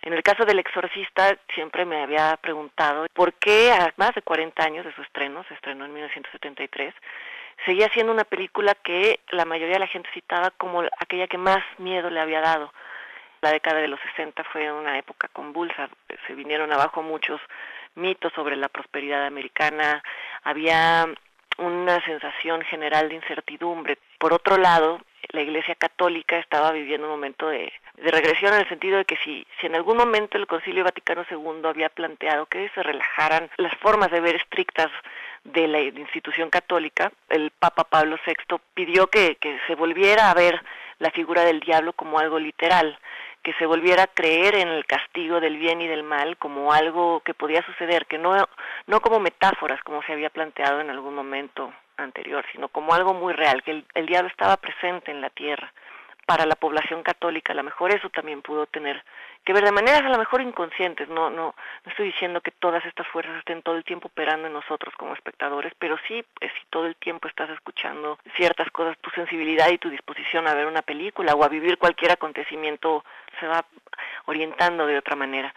En 0.01 0.13
el 0.13 0.23
caso 0.23 0.45
del 0.45 0.59
exorcista 0.59 1.37
siempre 1.53 1.83
me 1.83 2.01
había 2.01 2.37
preguntado 2.37 3.07
por 3.13 3.33
qué 3.33 3.71
a 3.73 3.93
más 3.97 4.15
de 4.15 4.21
40 4.21 4.63
años 4.63 4.85
de 4.85 4.95
su 4.95 5.01
estreno, 5.01 5.43
se 5.49 5.53
estrenó 5.55 5.83
en 5.83 5.93
1973, 5.93 6.93
seguía 7.65 7.89
siendo 7.89 8.13
una 8.13 8.23
película 8.23 8.75
que 8.75 9.19
la 9.31 9.43
mayoría 9.43 9.73
de 9.73 9.79
la 9.79 9.87
gente 9.87 10.09
citaba 10.13 10.51
como 10.51 10.83
aquella 10.99 11.27
que 11.27 11.37
más 11.37 11.61
miedo 11.79 12.09
le 12.09 12.21
había 12.21 12.39
dado. 12.39 12.71
La 13.41 13.51
década 13.51 13.79
de 13.79 13.87
los 13.87 13.99
60 14.01 14.43
fue 14.45 14.71
una 14.71 14.97
época 14.97 15.29
convulsa, 15.29 15.89
se 16.27 16.33
vinieron 16.33 16.71
abajo 16.71 17.01
muchos 17.01 17.39
mitos 17.95 18.33
sobre 18.33 18.55
la 18.55 18.69
prosperidad 18.69 19.25
americana, 19.25 20.03
había 20.43 21.07
una 21.57 22.03
sensación 22.05 22.61
general 22.61 23.09
de 23.09 23.15
incertidumbre. 23.15 23.97
Por 24.17 24.33
otro 24.33 24.57
lado, 24.57 25.01
la 25.31 25.41
Iglesia 25.41 25.75
Católica 25.75 26.37
estaba 26.37 26.71
viviendo 26.71 27.07
un 27.07 27.13
momento 27.13 27.49
de, 27.49 27.71
regresión 27.97 28.53
en 28.53 28.61
el 28.61 28.69
sentido 28.69 28.97
de 28.97 29.05
que 29.05 29.17
si, 29.17 29.45
si 29.59 29.67
en 29.67 29.75
algún 29.75 29.97
momento 29.97 30.37
el 30.37 30.47
Concilio 30.47 30.85
Vaticano 30.85 31.25
II 31.29 31.67
había 31.67 31.89
planteado 31.89 32.45
que 32.45 32.69
se 32.69 32.81
relajaran 32.81 33.49
las 33.57 33.75
formas 33.77 34.09
de 34.09 34.21
ver 34.21 34.35
estrictas 34.35 34.89
de 35.43 35.67
la 35.67 35.81
institución 35.81 36.49
católica, 36.49 37.11
el 37.29 37.51
Papa 37.51 37.83
Pablo 37.83 38.17
VI 38.25 38.57
pidió 38.73 39.07
que, 39.07 39.35
que 39.35 39.59
se 39.67 39.75
volviera 39.75 40.31
a 40.31 40.33
ver 40.33 40.61
la 40.99 41.11
figura 41.11 41.43
del 41.43 41.59
diablo 41.59 41.93
como 41.93 42.19
algo 42.19 42.39
literal, 42.39 42.97
que 43.49 43.57
se 43.57 43.65
volviera 43.65 44.03
a 44.03 44.07
creer 44.07 44.53
en 44.53 44.67
el 44.67 44.85
castigo 44.85 45.39
del 45.39 45.57
bien 45.57 45.81
y 45.81 45.87
del 45.87 46.03
mal 46.03 46.37
como 46.37 46.71
algo 46.71 47.21
que 47.21 47.33
podía 47.33 47.65
suceder, 47.65 48.05
que 48.05 48.19
no, 48.19 48.35
no 48.85 49.01
como 49.01 49.19
metáforas 49.19 49.81
como 49.81 50.03
se 50.03 50.13
había 50.13 50.29
planteado 50.29 50.81
en 50.81 50.91
algún 50.91 51.15
momento 51.15 51.73
anterior, 51.97 52.45
sino 52.51 52.67
como 52.67 52.93
algo 52.93 53.15
muy 53.15 53.33
real, 53.33 53.63
que 53.63 53.71
el, 53.71 53.85
el 53.95 54.05
diablo 54.05 54.29
estaba 54.29 54.57
presente 54.57 55.09
en 55.09 55.21
la 55.21 55.31
tierra. 55.31 55.73
Para 56.27 56.45
la 56.45 56.53
población 56.53 57.01
católica, 57.01 57.53
a 57.53 57.55
lo 57.55 57.63
mejor 57.63 57.91
eso 57.91 58.07
también 58.11 58.43
pudo 58.43 58.67
tener 58.67 59.03
que 59.43 59.53
ver 59.53 59.63
de 59.63 59.71
maneras 59.71 60.03
a 60.03 60.09
lo 60.09 60.17
mejor 60.17 60.41
inconscientes, 60.41 61.09
no, 61.09 61.29
no, 61.29 61.55
no 61.85 61.91
estoy 61.91 62.07
diciendo 62.07 62.41
que 62.41 62.51
todas 62.51 62.85
estas 62.85 63.07
fuerzas 63.07 63.37
estén 63.37 63.61
todo 63.61 63.75
el 63.75 63.83
tiempo 63.83 64.07
operando 64.07 64.47
en 64.47 64.53
nosotros 64.53 64.93
como 64.95 65.13
espectadores, 65.13 65.73
pero 65.79 65.97
sí, 66.07 66.23
pues, 66.39 66.51
si 66.53 66.67
todo 66.69 66.85
el 66.85 66.95
tiempo 66.95 67.27
estás 67.27 67.49
escuchando 67.49 68.19
ciertas 68.35 68.69
cosas, 68.71 68.97
tu 68.99 69.09
sensibilidad 69.11 69.69
y 69.69 69.77
tu 69.77 69.89
disposición 69.89 70.47
a 70.47 70.53
ver 70.53 70.67
una 70.67 70.81
película 70.81 71.33
o 71.33 71.43
a 71.43 71.47
vivir 71.47 71.77
cualquier 71.77 72.11
acontecimiento 72.11 73.03
se 73.39 73.47
va 73.47 73.65
orientando 74.25 74.85
de 74.85 74.97
otra 74.97 75.15
manera. 75.15 75.53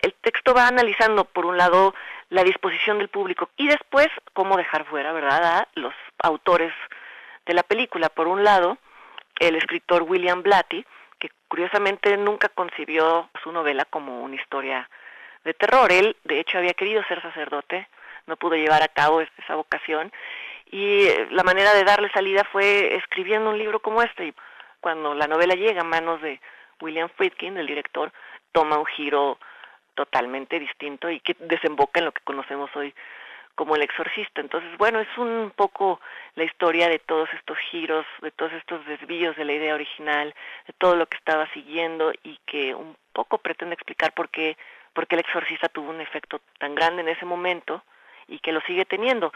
El 0.00 0.14
texto 0.14 0.54
va 0.54 0.68
analizando, 0.68 1.24
por 1.24 1.46
un 1.46 1.56
lado, 1.56 1.94
la 2.30 2.44
disposición 2.44 2.98
del 2.98 3.08
público 3.08 3.50
y 3.56 3.68
después 3.68 4.08
cómo 4.32 4.56
dejar 4.56 4.84
fuera, 4.86 5.12
¿verdad?, 5.12 5.58
a 5.58 5.68
los 5.74 5.94
autores 6.18 6.72
de 7.46 7.54
la 7.54 7.62
película. 7.62 8.08
Por 8.08 8.28
un 8.28 8.44
lado, 8.44 8.78
el 9.38 9.56
escritor 9.56 10.02
William 10.02 10.42
Blatty, 10.42 10.84
que 11.24 11.30
curiosamente 11.48 12.14
nunca 12.18 12.50
concibió 12.50 13.30
su 13.42 13.50
novela 13.50 13.86
como 13.86 14.22
una 14.22 14.36
historia 14.36 14.90
de 15.42 15.54
terror. 15.54 15.90
Él, 15.90 16.16
de 16.24 16.38
hecho, 16.38 16.58
había 16.58 16.74
querido 16.74 17.02
ser 17.04 17.22
sacerdote, 17.22 17.88
no 18.26 18.36
pudo 18.36 18.56
llevar 18.56 18.82
a 18.82 18.88
cabo 18.88 19.22
esa 19.22 19.54
vocación 19.54 20.12
y 20.70 21.06
eh, 21.06 21.28
la 21.30 21.42
manera 21.42 21.72
de 21.72 21.84
darle 21.84 22.10
salida 22.10 22.44
fue 22.52 22.94
escribiendo 22.96 23.48
un 23.48 23.56
libro 23.56 23.80
como 23.80 24.02
este. 24.02 24.26
Y 24.26 24.34
cuando 24.80 25.14
la 25.14 25.26
novela 25.26 25.54
llega 25.54 25.80
a 25.80 25.84
manos 25.84 26.20
de 26.20 26.40
William 26.82 27.08
Friedkin, 27.16 27.56
el 27.56 27.66
director, 27.66 28.12
toma 28.52 28.76
un 28.76 28.86
giro 28.86 29.38
totalmente 29.94 30.60
distinto 30.60 31.08
y 31.08 31.20
que 31.20 31.34
desemboca 31.40 32.00
en 32.00 32.06
lo 32.06 32.12
que 32.12 32.22
conocemos 32.24 32.68
hoy 32.76 32.92
como 33.54 33.76
el 33.76 33.82
exorcista. 33.82 34.40
Entonces, 34.40 34.76
bueno, 34.78 35.00
es 35.00 35.18
un 35.18 35.52
poco 35.54 36.00
la 36.34 36.44
historia 36.44 36.88
de 36.88 36.98
todos 36.98 37.28
estos 37.34 37.56
giros, 37.70 38.06
de 38.22 38.30
todos 38.30 38.52
estos 38.52 38.84
desvíos 38.86 39.36
de 39.36 39.44
la 39.44 39.52
idea 39.52 39.74
original, 39.74 40.34
de 40.66 40.72
todo 40.78 40.96
lo 40.96 41.06
que 41.06 41.16
estaba 41.16 41.50
siguiendo 41.52 42.12
y 42.22 42.38
que 42.46 42.74
un 42.74 42.96
poco 43.12 43.38
pretende 43.38 43.74
explicar 43.74 44.12
por 44.12 44.28
qué, 44.28 44.56
por 44.92 45.06
qué 45.06 45.16
el 45.16 45.20
exorcista 45.20 45.68
tuvo 45.68 45.90
un 45.90 46.00
efecto 46.00 46.40
tan 46.58 46.74
grande 46.74 47.02
en 47.02 47.08
ese 47.08 47.24
momento 47.24 47.82
y 48.28 48.38
que 48.38 48.52
lo 48.52 48.60
sigue 48.62 48.84
teniendo. 48.84 49.32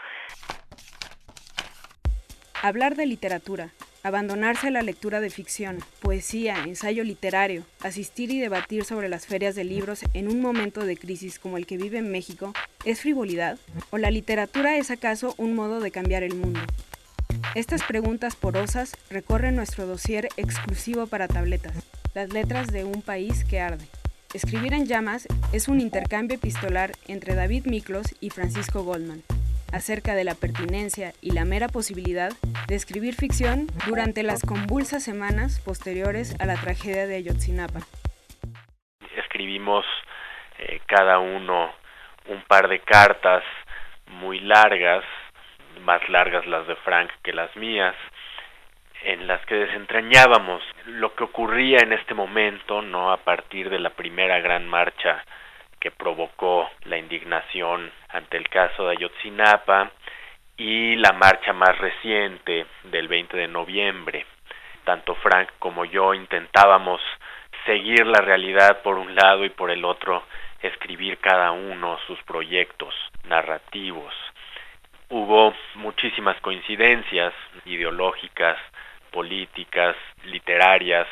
Hablar 2.61 2.95
de 2.95 3.05
literatura, 3.05 3.69
Abandonarse 4.01 4.69
a 4.69 4.71
la 4.71 4.81
lectura 4.81 5.19
de 5.19 5.29
ficción, 5.29 5.79
poesía, 6.01 6.55
ensayo 6.65 7.03
literario, 7.03 7.65
asistir 7.81 8.31
y 8.31 8.39
debatir 8.39 8.85
sobre 8.85 9.09
las 9.09 9.27
ferias 9.27 9.55
de 9.55 9.65
libros 9.65 10.03
en 10.13 10.29
un 10.29 10.41
momento 10.41 10.85
de 10.85 10.95
crisis 10.95 11.37
como 11.37 11.57
el 11.57 11.65
que 11.65 11.75
vive 11.75 11.97
en 11.97 12.09
México, 12.09 12.53
¿es 12.85 13.01
frivolidad? 13.01 13.57
¿O 13.89 13.97
la 13.97 14.11
literatura 14.11 14.77
es 14.77 14.91
acaso 14.91 15.33
un 15.37 15.55
modo 15.55 15.79
de 15.79 15.91
cambiar 15.91 16.23
el 16.23 16.35
mundo? 16.35 16.59
Estas 17.55 17.83
preguntas 17.83 18.35
porosas 18.35 18.95
recorren 19.09 19.55
nuestro 19.55 19.85
dossier 19.85 20.29
exclusivo 20.37 21.07
para 21.07 21.27
tabletas, 21.27 21.73
las 22.13 22.31
letras 22.31 22.67
de 22.67 22.85
un 22.85 23.01
país 23.01 23.43
que 23.43 23.59
arde. 23.59 23.85
Escribir 24.33 24.73
en 24.73 24.85
llamas 24.85 25.27
es 25.53 25.67
un 25.67 25.81
intercambio 25.81 26.37
epistolar 26.37 26.91
entre 27.07 27.35
David 27.35 27.65
Miklos 27.65 28.15
y 28.21 28.29
Francisco 28.29 28.83
Goldman, 28.83 29.23
acerca 29.73 30.15
de 30.15 30.23
la 30.23 30.35
pertinencia 30.35 31.13
y 31.21 31.31
la 31.31 31.45
mera 31.45 31.67
posibilidad 31.67 32.31
de 32.67 32.75
escribir 32.75 33.15
ficción 33.15 33.67
durante 33.87 34.23
las 34.23 34.41
convulsas 34.41 35.03
semanas 35.03 35.59
posteriores 35.59 36.35
a 36.39 36.45
la 36.45 36.55
tragedia 36.55 37.07
de 37.07 37.15
Ayotzinapa. 37.15 37.81
Escribimos 39.17 39.85
eh, 40.59 40.79
cada 40.87 41.19
uno 41.19 41.78
un 42.27 42.41
par 42.43 42.67
de 42.67 42.79
cartas 42.79 43.43
muy 44.07 44.39
largas, 44.39 45.03
más 45.81 46.07
largas 46.09 46.45
las 46.45 46.67
de 46.67 46.75
Frank 46.77 47.09
que 47.23 47.33
las 47.33 47.55
mías, 47.55 47.95
en 49.03 49.27
las 49.27 49.43
que 49.45 49.55
desentrañábamos 49.55 50.61
lo 50.85 51.15
que 51.15 51.23
ocurría 51.23 51.79
en 51.79 51.93
este 51.93 52.13
momento, 52.13 52.81
no 52.81 53.11
a 53.11 53.17
partir 53.17 53.69
de 53.69 53.79
la 53.79 53.91
primera 53.91 54.39
gran 54.39 54.67
marcha 54.67 55.23
que 55.79 55.91
provocó 55.91 56.69
la 56.83 56.97
indignación 56.97 57.91
ante 58.09 58.37
el 58.37 58.49
caso 58.49 58.87
de 58.87 58.97
Ayotzinapa 58.97 59.91
y 60.57 60.97
la 60.97 61.13
marcha 61.13 61.53
más 61.53 61.77
reciente 61.77 62.65
del 62.83 63.07
20 63.07 63.37
de 63.37 63.47
noviembre. 63.47 64.25
Tanto 64.83 65.15
Frank 65.15 65.49
como 65.59 65.85
yo 65.85 66.13
intentábamos 66.13 66.99
seguir 67.65 68.05
la 68.05 68.21
realidad 68.21 68.81
por 68.81 68.97
un 68.97 69.15
lado 69.15 69.45
y 69.45 69.49
por 69.49 69.71
el 69.71 69.85
otro 69.85 70.23
escribir 70.61 71.17
cada 71.19 71.51
uno 71.51 71.97
sus 72.07 72.21
proyectos 72.23 72.93
narrativos. 73.25 74.13
Hubo 75.09 75.53
muchísimas 75.75 76.39
coincidencias 76.41 77.33
ideológicas, 77.65 78.57
políticas, 79.11 79.95
literarias, 80.25 81.07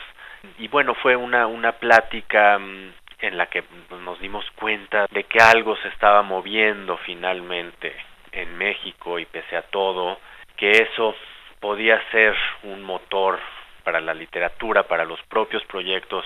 y 0.59 0.67
bueno, 0.67 0.93
fue 0.95 1.15
una, 1.15 1.47
una 1.47 1.73
plática 1.73 2.59
mm, 2.59 2.93
en 3.19 3.37
la 3.37 3.47
que 3.47 3.63
nos 3.89 4.19
dimos 4.19 4.45
cuenta 4.51 5.07
de 5.09 5.23
que 5.23 5.39
algo 5.39 5.75
se 5.77 5.87
estaba 5.89 6.21
moviendo 6.21 6.97
finalmente 6.97 7.95
en 8.31 8.55
México 8.57 9.17
y 9.17 9.25
pese 9.25 9.57
a 9.57 9.63
todo, 9.63 10.19
que 10.55 10.69
eso 10.71 11.15
podía 11.59 11.99
ser 12.11 12.35
un 12.63 12.83
motor 12.83 13.39
para 13.83 13.99
la 13.99 14.13
literatura, 14.13 14.83
para 14.83 15.05
los 15.05 15.21
propios 15.23 15.63
proyectos 15.65 16.25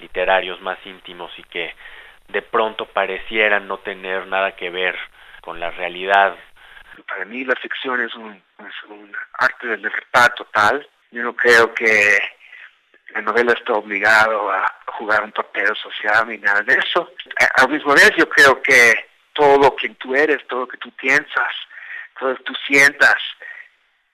literarios 0.00 0.60
más 0.60 0.78
íntimos 0.84 1.30
y 1.38 1.42
que 1.44 1.74
de 2.32 2.42
pronto 2.42 2.86
parecieran 2.86 3.66
no 3.66 3.78
tener 3.78 4.26
nada 4.26 4.56
que 4.56 4.70
ver 4.70 4.96
con 5.40 5.58
la 5.58 5.70
realidad. 5.70 6.36
Para 7.06 7.24
mí 7.24 7.44
la 7.44 7.56
ficción 7.56 8.00
es 8.00 8.14
un, 8.14 8.42
es 8.58 8.88
un 8.88 9.12
arte 9.38 9.66
de 9.66 9.76
libertad 9.78 10.32
total. 10.36 10.88
Yo 11.10 11.22
no 11.22 11.34
creo 11.34 11.72
que 11.74 12.18
la 13.14 13.22
novela 13.22 13.52
está 13.52 13.72
obligado 13.72 14.50
a 14.50 14.64
jugar 14.86 15.24
un 15.24 15.32
papel 15.32 15.74
social 15.76 16.28
ni 16.28 16.38
nada 16.38 16.62
de 16.62 16.74
eso. 16.74 17.12
Al 17.56 17.68
mismo 17.68 17.94
vez 17.94 18.10
yo 18.16 18.28
creo 18.28 18.60
que 18.62 19.08
todo 19.32 19.58
lo 19.58 19.76
que 19.76 19.88
tú 19.90 20.14
eres, 20.14 20.46
todo 20.46 20.60
lo 20.60 20.68
que 20.68 20.78
tú 20.78 20.90
piensas, 20.92 21.54
todo 22.18 22.30
lo 22.30 22.36
que 22.36 22.44
tú 22.44 22.54
sientas, 22.66 23.16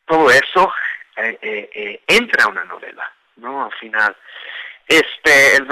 todo 0.07 0.31
eso 0.31 0.73
eh, 1.17 1.39
eh, 1.43 1.71
eh, 1.75 2.01
entra 2.07 2.45
a 2.45 2.49
una 2.49 2.65
novela, 2.65 3.13
¿no? 3.37 3.65
Al 3.65 3.73
final. 3.73 4.17
Este, 4.87 5.57
el, 5.57 5.67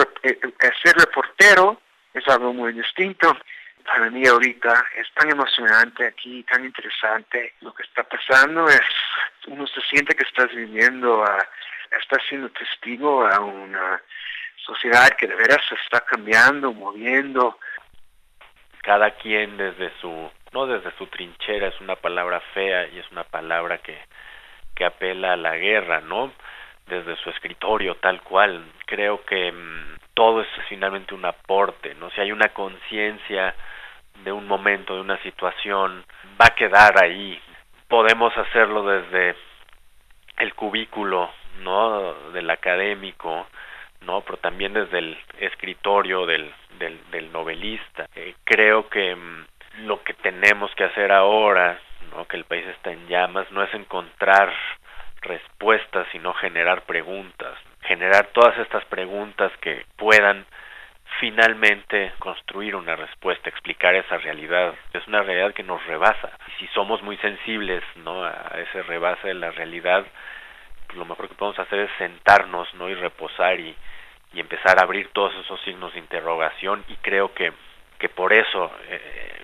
ser 0.83 0.97
reportero 0.97 1.81
es 2.15 2.27
algo 2.29 2.53
muy 2.53 2.73
distinto. 2.73 3.37
Para 3.85 4.09
mí 4.11 4.27
ahorita 4.27 4.87
es 4.97 5.13
tan 5.13 5.31
emocionante 5.31 6.07
aquí, 6.07 6.43
tan 6.45 6.65
interesante. 6.65 7.55
Lo 7.61 7.75
que 7.75 7.83
está 7.83 8.03
pasando 8.05 8.67
es, 8.69 8.81
uno 9.49 9.67
se 9.67 9.83
siente 9.83 10.15
que 10.15 10.25
estás 10.25 10.49
viviendo 10.55 11.23
a 11.23 11.47
estás 12.01 12.23
siendo 12.29 12.49
testigo 12.51 13.27
a 13.27 13.41
una 13.41 14.03
sociedad 14.57 15.09
que 15.11 15.27
de 15.27 15.35
veras 15.35 15.61
se 15.69 15.75
está 15.77 16.01
cambiando, 16.01 16.73
moviendo. 16.73 17.59
Cada 18.83 19.13
quien 19.13 19.57
desde 19.57 19.93
su, 20.01 20.31
no 20.53 20.67
desde 20.67 20.97
su 20.99 21.07
trinchera, 21.07 21.69
es 21.69 21.81
una 21.81 21.97
palabra 21.97 22.41
fea 22.53 22.89
y 22.89 22.99
es 22.99 23.11
una 23.11 23.25
palabra 23.25 23.79
que, 23.79 23.99
que 24.75 24.85
apela 24.85 25.33
a 25.33 25.37
la 25.37 25.57
guerra, 25.57 26.01
¿no? 26.01 26.33
Desde 26.87 27.17
su 27.17 27.31
escritorio 27.31 27.97
tal 27.97 28.23
cual. 28.23 28.65
Creo 28.87 29.25
que 29.25 29.53
mm, 29.53 29.97
todo 30.15 30.43
es 30.43 30.49
finalmente 30.69 31.15
un 31.15 31.25
aporte, 31.25 31.95
¿no? 31.97 32.11
Si 32.11 32.21
hay 32.21 32.33
una 32.33 32.49
conciencia 32.51 33.55
de 34.23 34.33
un 34.33 34.47
momento, 34.47 34.95
de 34.95 35.01
una 35.01 35.21
situación, 35.23 36.05
va 36.41 36.47
a 36.47 36.55
quedar 36.55 37.03
ahí. 37.03 37.41
Podemos 37.89 38.37
hacerlo 38.37 38.85
desde 38.85 39.37
el 40.39 40.55
cubículo, 40.55 41.31
¿no? 41.61 42.15
Del 42.33 42.49
académico, 42.51 43.47
¿no? 44.03 44.21
Pero 44.23 44.39
también 44.39 44.73
desde 44.73 44.99
el 44.99 45.19
escritorio 45.39 46.27
del, 46.27 46.53
del, 46.79 46.99
del 47.11 47.33
novelista. 47.33 48.07
Eh, 48.15 48.35
creo 48.45 48.89
que 48.89 49.15
mm, 49.15 49.47
lo 49.87 50.03
que 50.03 50.15
tenemos 50.15 50.73
que 50.75 50.85
hacer 50.85 51.11
ahora, 51.13 51.79
¿no? 52.11 52.27
Que 52.27 52.37
el 52.37 52.45
país 52.45 52.67
está 52.67 52.93
en 52.93 53.07
llamas, 53.09 53.51
no 53.51 53.63
es 53.63 53.75
encontrar 53.75 54.53
respuestas, 55.23 56.07
sino 56.13 56.35
generar 56.35 56.83
preguntas, 56.83 57.59
generar 57.87 58.27
todas 58.29 58.59
estas 58.59 58.85
preguntas 58.87 59.53
que 59.61 59.85
puedan 59.97 60.47
finalmente 61.21 62.13
construir 62.19 62.75
una 62.75 62.97
respuesta, 62.97 63.49
explicar 63.49 63.95
esa 63.95 64.19
realidad. 64.19 64.75
Es 64.93 65.07
una 65.07 65.23
realidad 65.23 65.55
que 65.55 65.63
nos 65.63 65.85
rebasa. 65.87 66.31
Si 66.59 66.67
somos 66.69 67.03
muy 67.03 67.17
sensibles 67.19 67.83
¿no? 67.97 68.25
a 68.25 68.53
ese 68.59 68.83
rebase 68.83 69.29
de 69.29 69.35
la 69.35 69.51
realidad, 69.51 70.05
pues 70.87 70.99
lo 70.99 71.05
mejor 71.05 71.29
que 71.29 71.35
podemos 71.35 71.59
hacer 71.59 71.81
es 71.81 71.91
sentarnos 71.99 72.73
¿no? 72.75 72.89
y 72.89 72.95
reposar 72.95 73.61
y, 73.61 73.75
y 74.33 74.41
empezar 74.41 74.79
a 74.79 74.83
abrir 74.85 75.09
todos 75.13 75.35
esos 75.37 75.61
signos 75.63 75.93
de 75.93 76.01
interrogación 76.01 76.85
y 76.89 76.97
creo 76.97 77.33
que, 77.33 77.53
que 77.99 78.09
por 78.09 78.33
eso 78.33 78.71
eh, 78.89 79.43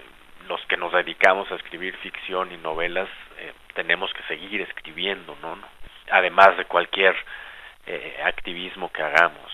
los 0.48 0.60
que 0.66 0.76
nos 0.76 0.92
dedicamos 0.92 1.50
a 1.52 1.54
escribir 1.54 1.96
ficción 1.98 2.52
y 2.52 2.56
novelas 2.56 3.08
eh, 3.38 3.52
tenemos 3.74 4.12
que 4.12 4.22
seguir 4.24 4.60
escribiendo, 4.62 5.36
¿no? 5.40 5.56
Además 6.10 6.56
de 6.56 6.64
cualquier 6.64 7.14
eh, 7.86 8.20
activismo 8.24 8.90
que 8.92 9.02
hagamos. 9.02 9.52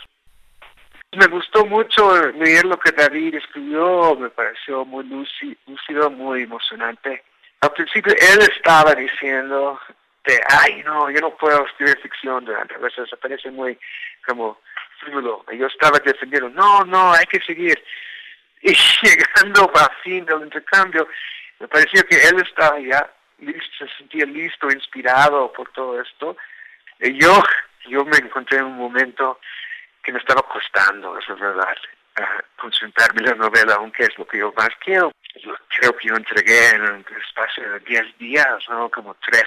Me 1.12 1.26
gustó 1.28 1.64
mucho 1.64 2.30
leer 2.32 2.66
lo 2.66 2.78
que 2.78 2.92
David 2.92 3.36
escribió, 3.36 4.14
me 4.16 4.28
pareció 4.28 4.84
muy 4.84 5.04
lúcido, 5.04 6.10
muy 6.10 6.42
emocionante. 6.42 7.24
Al 7.60 7.72
principio 7.72 8.12
él 8.12 8.40
estaba 8.54 8.94
diciendo 8.94 9.80
de, 10.24 10.38
ay, 10.48 10.82
no, 10.84 11.10
yo 11.10 11.20
no 11.20 11.30
puedo 11.36 11.64
escribir 11.66 11.98
ficción, 12.00 12.46
a 12.48 12.78
veces 12.78 13.08
parece 13.20 13.50
muy 13.50 13.78
como 14.26 14.60
frívolo. 15.00 15.44
Yo 15.52 15.66
estaba 15.66 15.98
defendiendo, 16.04 16.50
no, 16.50 16.84
no, 16.84 17.12
hay 17.12 17.26
que 17.26 17.40
seguir. 17.40 17.82
Y 18.62 18.74
llegando 19.02 19.70
a 19.76 19.88
fin 20.02 20.24
del 20.24 20.40
intercambio, 20.40 21.06
me 21.60 21.68
pareció 21.68 22.02
que 22.04 22.16
él 22.16 22.40
estaba 22.40 22.80
ya 22.80 23.08
listo, 23.38 23.86
se 23.86 23.96
sentía 23.98 24.26
listo, 24.26 24.70
inspirado 24.70 25.52
por 25.52 25.70
todo 25.72 26.00
esto. 26.00 26.36
Y 27.00 27.20
yo, 27.20 27.42
yo 27.88 28.04
me 28.04 28.18
encontré 28.18 28.58
en 28.58 28.66
un 28.66 28.76
momento 28.76 29.40
que 30.02 30.12
me 30.12 30.18
estaba 30.18 30.42
costando, 30.42 31.18
es 31.18 31.26
verdad, 31.26 31.76
concentrarme 32.56 33.20
en 33.20 33.30
la 33.30 33.34
novela, 33.34 33.74
aunque 33.74 34.04
es 34.04 34.16
lo 34.18 34.26
que 34.26 34.38
yo 34.38 34.52
más 34.56 34.70
quiero. 34.80 35.12
Creo 35.68 35.96
que 35.96 36.08
yo 36.08 36.14
entregué 36.14 36.70
en 36.70 36.82
un 36.82 37.04
espacio 37.20 37.70
de 37.70 37.80
10 37.80 38.18
días, 38.18 38.68
¿no? 38.68 38.90
como 38.90 39.14
tres 39.16 39.46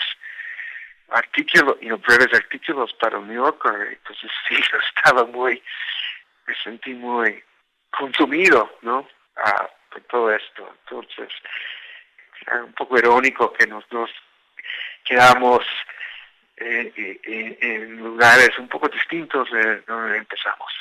artículos, 1.10 1.78
y 1.82 1.90
breves 1.90 2.34
artículos 2.34 2.94
para 2.94 3.18
el 3.18 3.28
New 3.28 3.44
Yorker, 3.44 3.88
entonces 3.94 4.30
sí, 4.48 4.56
yo 4.72 4.78
estaba 4.78 5.26
muy, 5.26 5.62
me 6.46 6.56
sentí 6.56 6.94
muy 6.94 7.44
consumido, 7.90 8.78
¿no? 8.82 9.08
Ah, 9.38 9.68
por 9.90 10.02
todo 10.02 10.32
esto. 10.32 10.76
Entonces, 10.84 11.30
era 12.46 12.64
un 12.64 12.74
poco 12.74 12.98
irónico 12.98 13.52
que 13.54 13.66
nos 13.66 13.88
dos 13.90 14.12
quedamos 15.04 15.66
eh, 16.60 16.94
eh, 16.96 17.22
eh, 17.24 17.58
en 17.62 17.98
lugares 17.98 18.50
un 18.60 18.68
poco 18.68 18.88
distintos 18.90 19.50
de 19.52 19.82
donde 19.88 20.18
empezamos. 20.18 20.72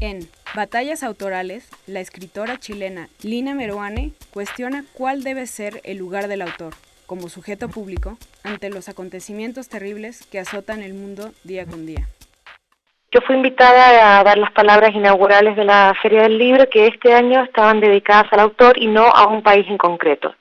En 0.00 0.28
Batallas 0.54 1.02
Autorales, 1.02 1.70
la 1.86 2.00
escritora 2.00 2.58
chilena 2.58 3.08
Lina 3.22 3.54
Meruane 3.54 4.12
cuestiona 4.30 4.84
cuál 4.92 5.22
debe 5.22 5.46
ser 5.46 5.80
el 5.84 5.98
lugar 5.98 6.28
del 6.28 6.42
autor 6.42 6.74
como 7.06 7.28
sujeto 7.28 7.68
público 7.68 8.18
ante 8.42 8.70
los 8.70 8.88
acontecimientos 8.88 9.68
terribles 9.68 10.26
que 10.26 10.38
azotan 10.38 10.82
el 10.82 10.94
mundo 10.94 11.32
día 11.44 11.66
con 11.66 11.86
día. 11.86 12.08
Yo 13.14 13.20
fui 13.20 13.36
invitada 13.36 14.18
a 14.18 14.24
dar 14.24 14.38
las 14.38 14.50
palabras 14.50 14.92
inaugurales 14.92 15.54
de 15.54 15.64
la 15.64 15.94
Feria 16.02 16.22
del 16.22 16.36
Libro 16.36 16.68
que 16.68 16.88
este 16.88 17.14
año 17.14 17.44
estaban 17.44 17.78
dedicadas 17.78 18.26
al 18.32 18.40
autor 18.40 18.76
y 18.76 18.88
no 18.88 19.04
a 19.04 19.28
un 19.28 19.40
país 19.40 19.64
en 19.68 19.78
concreto. 19.78 20.34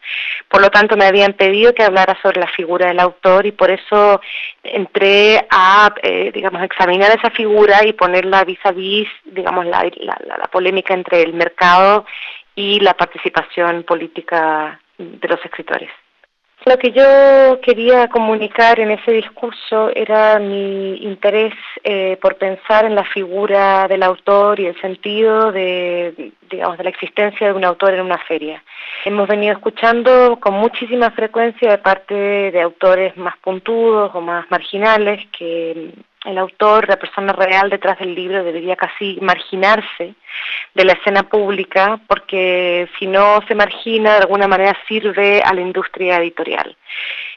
Por 0.50 0.60
lo 0.60 0.72
tanto, 0.72 0.98
me 0.98 1.06
habían 1.06 1.34
pedido 1.34 1.76
que 1.76 1.84
hablara 1.84 2.18
sobre 2.24 2.40
la 2.40 2.48
figura 2.48 2.88
del 2.88 3.00
autor 3.00 3.46
y 3.46 3.52
por 3.52 3.70
eso 3.70 4.20
entré 4.64 5.46
a, 5.52 5.94
eh, 6.02 6.32
digamos, 6.34 6.64
examinar 6.64 7.16
esa 7.16 7.30
figura 7.30 7.86
y 7.86 7.94
ponerla 7.94 8.44
vis 8.44 8.60
a 8.64 8.72
vis, 8.72 9.08
digamos, 9.24 9.68
la, 9.68 9.84
la 10.02 10.50
polémica 10.52 10.96
entre 10.96 11.22
el 11.22 11.34
mercado 11.34 12.08
y 12.56 12.80
la 12.80 12.96
participación 12.96 13.84
política 13.84 14.80
de 14.98 15.28
los 15.28 15.46
escritores. 15.46 15.92
Lo 16.66 16.78
que 16.78 16.92
yo 16.92 17.60
quería 17.62 18.08
comunicar 18.08 18.80
en 18.80 18.92
ese 18.92 19.12
discurso 19.12 19.90
era 19.94 20.40
mi 20.40 20.96
interés 21.04 21.54
eh, 21.84 22.18
por 22.22 22.38
pensar 22.38 22.86
en 22.86 22.96
la 22.96 23.04
figura 23.04 23.86
del 23.90 24.02
autor 24.02 24.62
y 24.62 24.68
el 24.68 24.80
sentido 24.80 25.52
de, 25.52 26.32
digamos, 26.50 26.78
de 26.78 26.86
la 26.86 26.90
existencia 26.90 27.48
de 27.48 27.54
un 27.54 27.66
autor 27.66 27.96
en 27.96 28.02
una 28.02 28.18
feria. 28.18 28.64
Hemos 29.04 29.28
venido 29.28 29.52
escuchando 29.52 30.40
con 30.40 30.54
muchísima 30.54 31.12
frecuencia 31.12 31.72
de 31.72 31.78
parte 31.80 32.14
de 32.14 32.62
autores 32.62 33.18
más 33.18 33.36
puntudos 33.40 34.12
o 34.14 34.22
más 34.22 34.50
marginales 34.50 35.20
que 35.38 35.92
el 36.26 36.38
autor, 36.38 36.88
la 36.88 36.98
persona 36.98 37.34
real 37.34 37.70
detrás 37.70 38.00
del 38.00 38.16
libro 38.16 38.44
debería 38.44 38.76
casi 38.76 39.18
marginarse 39.22 40.14
de 40.74 40.86
la 40.86 40.94
escena 40.94 41.24
pública 41.24 42.00
porque 42.08 42.88
si 42.98 43.08
no 43.08 43.42
se 43.48 43.56
margina 43.56 44.14
de 44.14 44.20
alguna 44.20 44.48
manera 44.48 44.78
sirve 44.88 45.42
a 45.44 45.54
la 45.54 45.62
industria 45.62 46.18
editorial. 46.18 46.76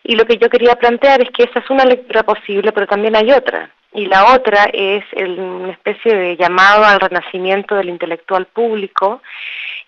Y 0.04 0.14
lo 0.14 0.24
que 0.24 0.38
yo 0.38 0.48
quería 0.48 0.76
plantear 0.76 1.22
es 1.22 1.30
que 1.30 1.44
esa 1.44 1.58
es 1.58 1.70
una 1.70 1.84
lectura 1.84 2.22
posible, 2.22 2.72
pero 2.72 2.86
también 2.86 3.16
hay 3.16 3.32
otra. 3.32 3.70
Y 3.92 4.06
la 4.06 4.34
otra 4.34 4.68
es 4.72 5.04
una 5.16 5.72
especie 5.72 6.14
de 6.14 6.36
llamado 6.36 6.84
al 6.84 7.00
renacimiento 7.00 7.74
del 7.74 7.88
intelectual 7.88 8.46
público 8.46 9.22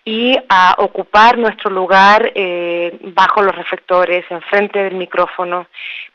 y 0.09 0.35
a 0.49 0.75
ocupar 0.79 1.37
nuestro 1.37 1.71
lugar 1.71 2.33
eh, 2.35 2.97
bajo 3.15 3.43
los 3.43 3.55
reflectores, 3.55 4.25
enfrente 4.31 4.79
del 4.79 4.95
micrófono, 4.95 5.67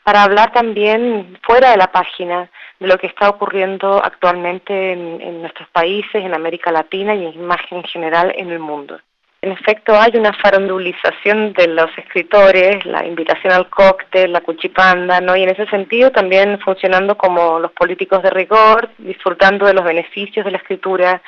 para 0.02 0.24
hablar 0.24 0.52
también 0.52 1.38
fuera 1.44 1.70
de 1.70 1.76
la 1.76 1.92
página 1.92 2.50
de 2.80 2.88
lo 2.88 2.98
que 2.98 3.06
está 3.06 3.28
ocurriendo 3.28 4.04
actualmente 4.04 4.94
en, 4.94 5.42
nuestros 5.42 5.68
países, 5.68 6.16
en 6.16 6.34
América 6.34 6.72
Latina 6.72 7.14
y 7.14 7.24
en 7.24 7.46
más 7.46 7.60
en 7.70 7.84
general 7.84 8.34
en 8.36 8.50
el 8.50 8.58
mundo. 8.58 8.98
En 9.42 9.52
efecto, 9.52 9.94
hay 9.94 10.10
una 10.16 10.32
farandulización 10.32 11.52
de 11.52 11.68
los 11.68 11.96
escritores, 11.96 12.84
la 12.86 13.06
invitación 13.06 13.52
al 13.52 13.68
cóctel, 13.68 14.32
la 14.32 14.40
cuchipanda, 14.40 15.20
¿no? 15.20 15.36
Y 15.36 15.44
en 15.44 15.50
ese 15.50 15.66
sentido 15.66 16.10
también 16.10 16.58
funcionando 16.60 17.16
como 17.16 17.60
los 17.60 17.70
políticos 17.70 18.24
de 18.24 18.30
rigor, 18.30 18.90
disfrutando 18.98 19.66
de 19.66 19.74
los 19.74 19.84
beneficios 19.84 20.44
de 20.44 20.50
la 20.50 20.58
escritura 20.58 21.22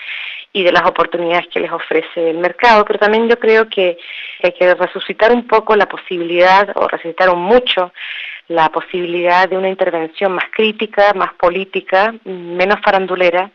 y 0.57 0.63
de 0.63 0.73
las 0.73 0.87
oportunidades 0.87 1.49
que 1.49 1.61
les 1.61 1.71
ofrece 1.71 2.31
el 2.31 2.39
mercado. 2.39 2.83
Pero 2.87 2.99
también 2.99 3.29
yo 3.29 3.39
creo 3.39 3.69
que 3.69 3.99
hay 4.43 4.53
que 4.53 4.75
resucitar 4.75 5.31
un 5.31 5.47
poco 5.47 5.77
la 5.77 5.87
posibilidad, 5.87 6.71
o 6.77 6.89
resucitar 6.89 7.29
un 7.29 7.43
mucho, 7.43 7.93
la 8.49 8.71
posibilidad 8.71 9.47
de 9.51 9.59
una 9.59 9.69
intervención 9.69 10.33
más 10.33 10.47
crítica, 10.51 11.13
más 11.13 11.35
política, 11.35 12.15
menos 12.25 12.81
farandulera 12.83 13.51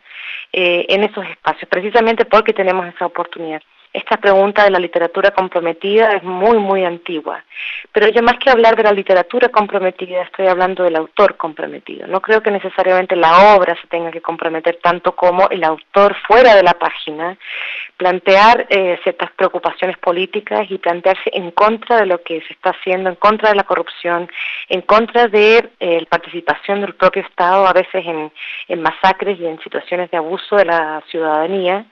eh, 0.52 0.86
en 0.88 1.02
esos 1.02 1.26
espacios, 1.26 1.68
precisamente 1.68 2.24
porque 2.24 2.52
tenemos 2.52 2.86
esa 2.86 3.06
oportunidad 3.06 3.60
esta 3.92 4.16
pregunta 4.16 4.64
de 4.64 4.70
la 4.70 4.78
literatura 4.78 5.32
comprometida 5.32 6.12
es 6.12 6.22
muy, 6.22 6.58
muy 6.58 6.84
antigua. 6.84 7.44
Pero 7.92 8.08
yo 8.08 8.22
más 8.22 8.38
que 8.38 8.48
hablar 8.48 8.74
de 8.74 8.84
la 8.84 8.92
literatura 8.92 9.50
comprometida, 9.50 10.22
estoy 10.22 10.46
hablando 10.46 10.82
del 10.82 10.96
autor 10.96 11.36
comprometido. 11.36 12.06
No 12.06 12.22
creo 12.22 12.42
que 12.42 12.50
necesariamente 12.50 13.16
la 13.16 13.54
obra 13.54 13.76
se 13.80 13.86
tenga 13.88 14.10
que 14.10 14.22
comprometer 14.22 14.78
tanto 14.82 15.14
como 15.14 15.48
el 15.50 15.62
autor 15.62 16.16
fuera 16.26 16.56
de 16.56 16.62
la 16.62 16.72
página, 16.72 17.36
plantear 17.98 18.66
eh, 18.70 18.98
ciertas 19.02 19.30
preocupaciones 19.32 19.98
políticas 19.98 20.70
y 20.70 20.78
plantearse 20.78 21.30
en 21.32 21.50
contra 21.50 21.98
de 21.98 22.06
lo 22.06 22.22
que 22.22 22.40
se 22.40 22.54
está 22.54 22.70
haciendo, 22.70 23.10
en 23.10 23.16
contra 23.16 23.50
de 23.50 23.56
la 23.56 23.64
corrupción, 23.64 24.30
en 24.70 24.80
contra 24.80 25.28
de 25.28 25.70
eh, 25.80 26.00
la 26.00 26.06
participación 26.06 26.80
del 26.80 26.94
propio 26.94 27.22
Estado, 27.22 27.66
a 27.66 27.72
veces 27.74 28.06
en, 28.06 28.32
en 28.68 28.82
masacres 28.82 29.38
y 29.38 29.46
en 29.46 29.60
situaciones 29.60 30.10
de 30.10 30.16
abuso 30.16 30.56
de 30.56 30.64
la 30.64 31.02
ciudadanía, 31.10 31.84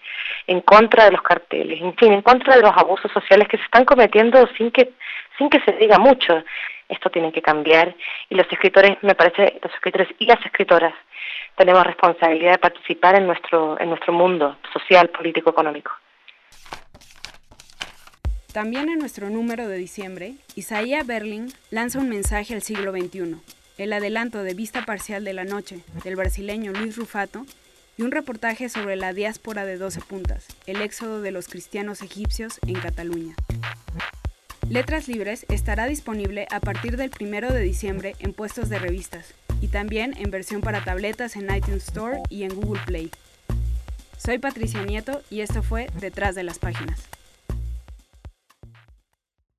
en 0.47 0.63
contra 0.63 1.05
de 1.05 1.13
los 1.13 1.23
carteles 1.23 1.81
en 1.91 1.97
fin, 1.97 2.13
en 2.13 2.23
contra 2.23 2.55
de 2.57 2.63
los 2.63 2.77
abusos 2.77 3.11
sociales 3.13 3.49
que 3.49 3.57
se 3.57 3.65
están 3.65 3.85
cometiendo 3.85 4.47
sin 4.57 4.71
que, 4.71 4.93
sin 5.37 5.51
que 5.51 5.61
se 5.61 5.73
diga 5.73 5.99
mucho. 5.99 6.43
Esto 6.89 7.11
tiene 7.11 7.33
que 7.33 7.43
cambiar 7.43 7.95
y 8.29 8.35
los 8.35 8.47
escritores, 8.51 8.97
me 9.03 9.15
parece, 9.15 9.59
los 9.63 9.73
escritores 9.75 10.09
y 10.19 10.27
las 10.27 10.45
escritoras 10.45 10.95
tenemos 11.57 11.85
responsabilidad 11.85 12.53
de 12.53 12.59
participar 12.59 13.17
en 13.17 13.27
nuestro, 13.27 13.79
en 13.81 13.89
nuestro 13.89 14.13
mundo 14.13 14.57
social, 14.73 15.09
político, 15.11 15.51
económico. 15.51 15.93
También 18.53 18.89
en 18.89 18.99
nuestro 18.99 19.31
número 19.31 19.69
de 19.69 19.77
diciembre, 19.77 20.35
Isaías 20.57 21.07
Berlin 21.07 21.49
lanza 21.71 21.99
un 21.99 22.09
mensaje 22.09 22.55
al 22.55 22.63
siglo 22.63 22.93
XXI, 22.93 23.37
el 23.79 23.93
adelanto 23.93 24.43
de 24.43 24.55
Vista 24.55 24.85
Parcial 24.85 25.25
de 25.25 25.35
la 25.35 25.45
Noche 25.45 25.81
del 26.03 26.17
brasileño 26.17 26.73
Luis 26.73 26.97
Rufato 26.97 27.45
y 28.01 28.03
un 28.03 28.13
reportaje 28.13 28.71
sobre 28.71 28.97
la 28.97 29.13
diáspora 29.13 29.67
de 29.67 29.77
12 29.77 30.01
puntas, 30.01 30.47
el 30.67 30.81
éxodo 30.81 31.21
de 31.21 31.33
los 31.33 31.49
cristianos 31.49 32.01
egipcios 32.01 32.59
en 32.67 32.81
Cataluña. 32.81 33.35
Letras 34.71 35.07
Libres 35.07 35.45
estará 35.51 35.85
disponible 35.85 36.49
a 36.51 36.61
partir 36.61 36.97
del 36.97 37.11
1 37.21 37.53
de 37.53 37.61
diciembre 37.61 38.17
en 38.21 38.33
puestos 38.33 38.71
de 38.71 38.79
revistas 38.79 39.35
y 39.61 39.69
también 39.69 40.15
en 40.17 40.31
versión 40.31 40.63
para 40.63 40.83
tabletas 40.83 41.37
en 41.37 41.55
iTunes 41.55 41.89
Store 41.89 42.23
y 42.31 42.45
en 42.45 42.55
Google 42.55 42.81
Play. 42.87 43.11
Soy 44.17 44.39
Patricia 44.39 44.83
Nieto 44.83 45.21
y 45.29 45.43
esto 45.43 45.63
fue 45.63 45.89
Detrás 46.01 46.35
de 46.35 46.45
las 46.45 46.59
Páginas. 46.59 47.03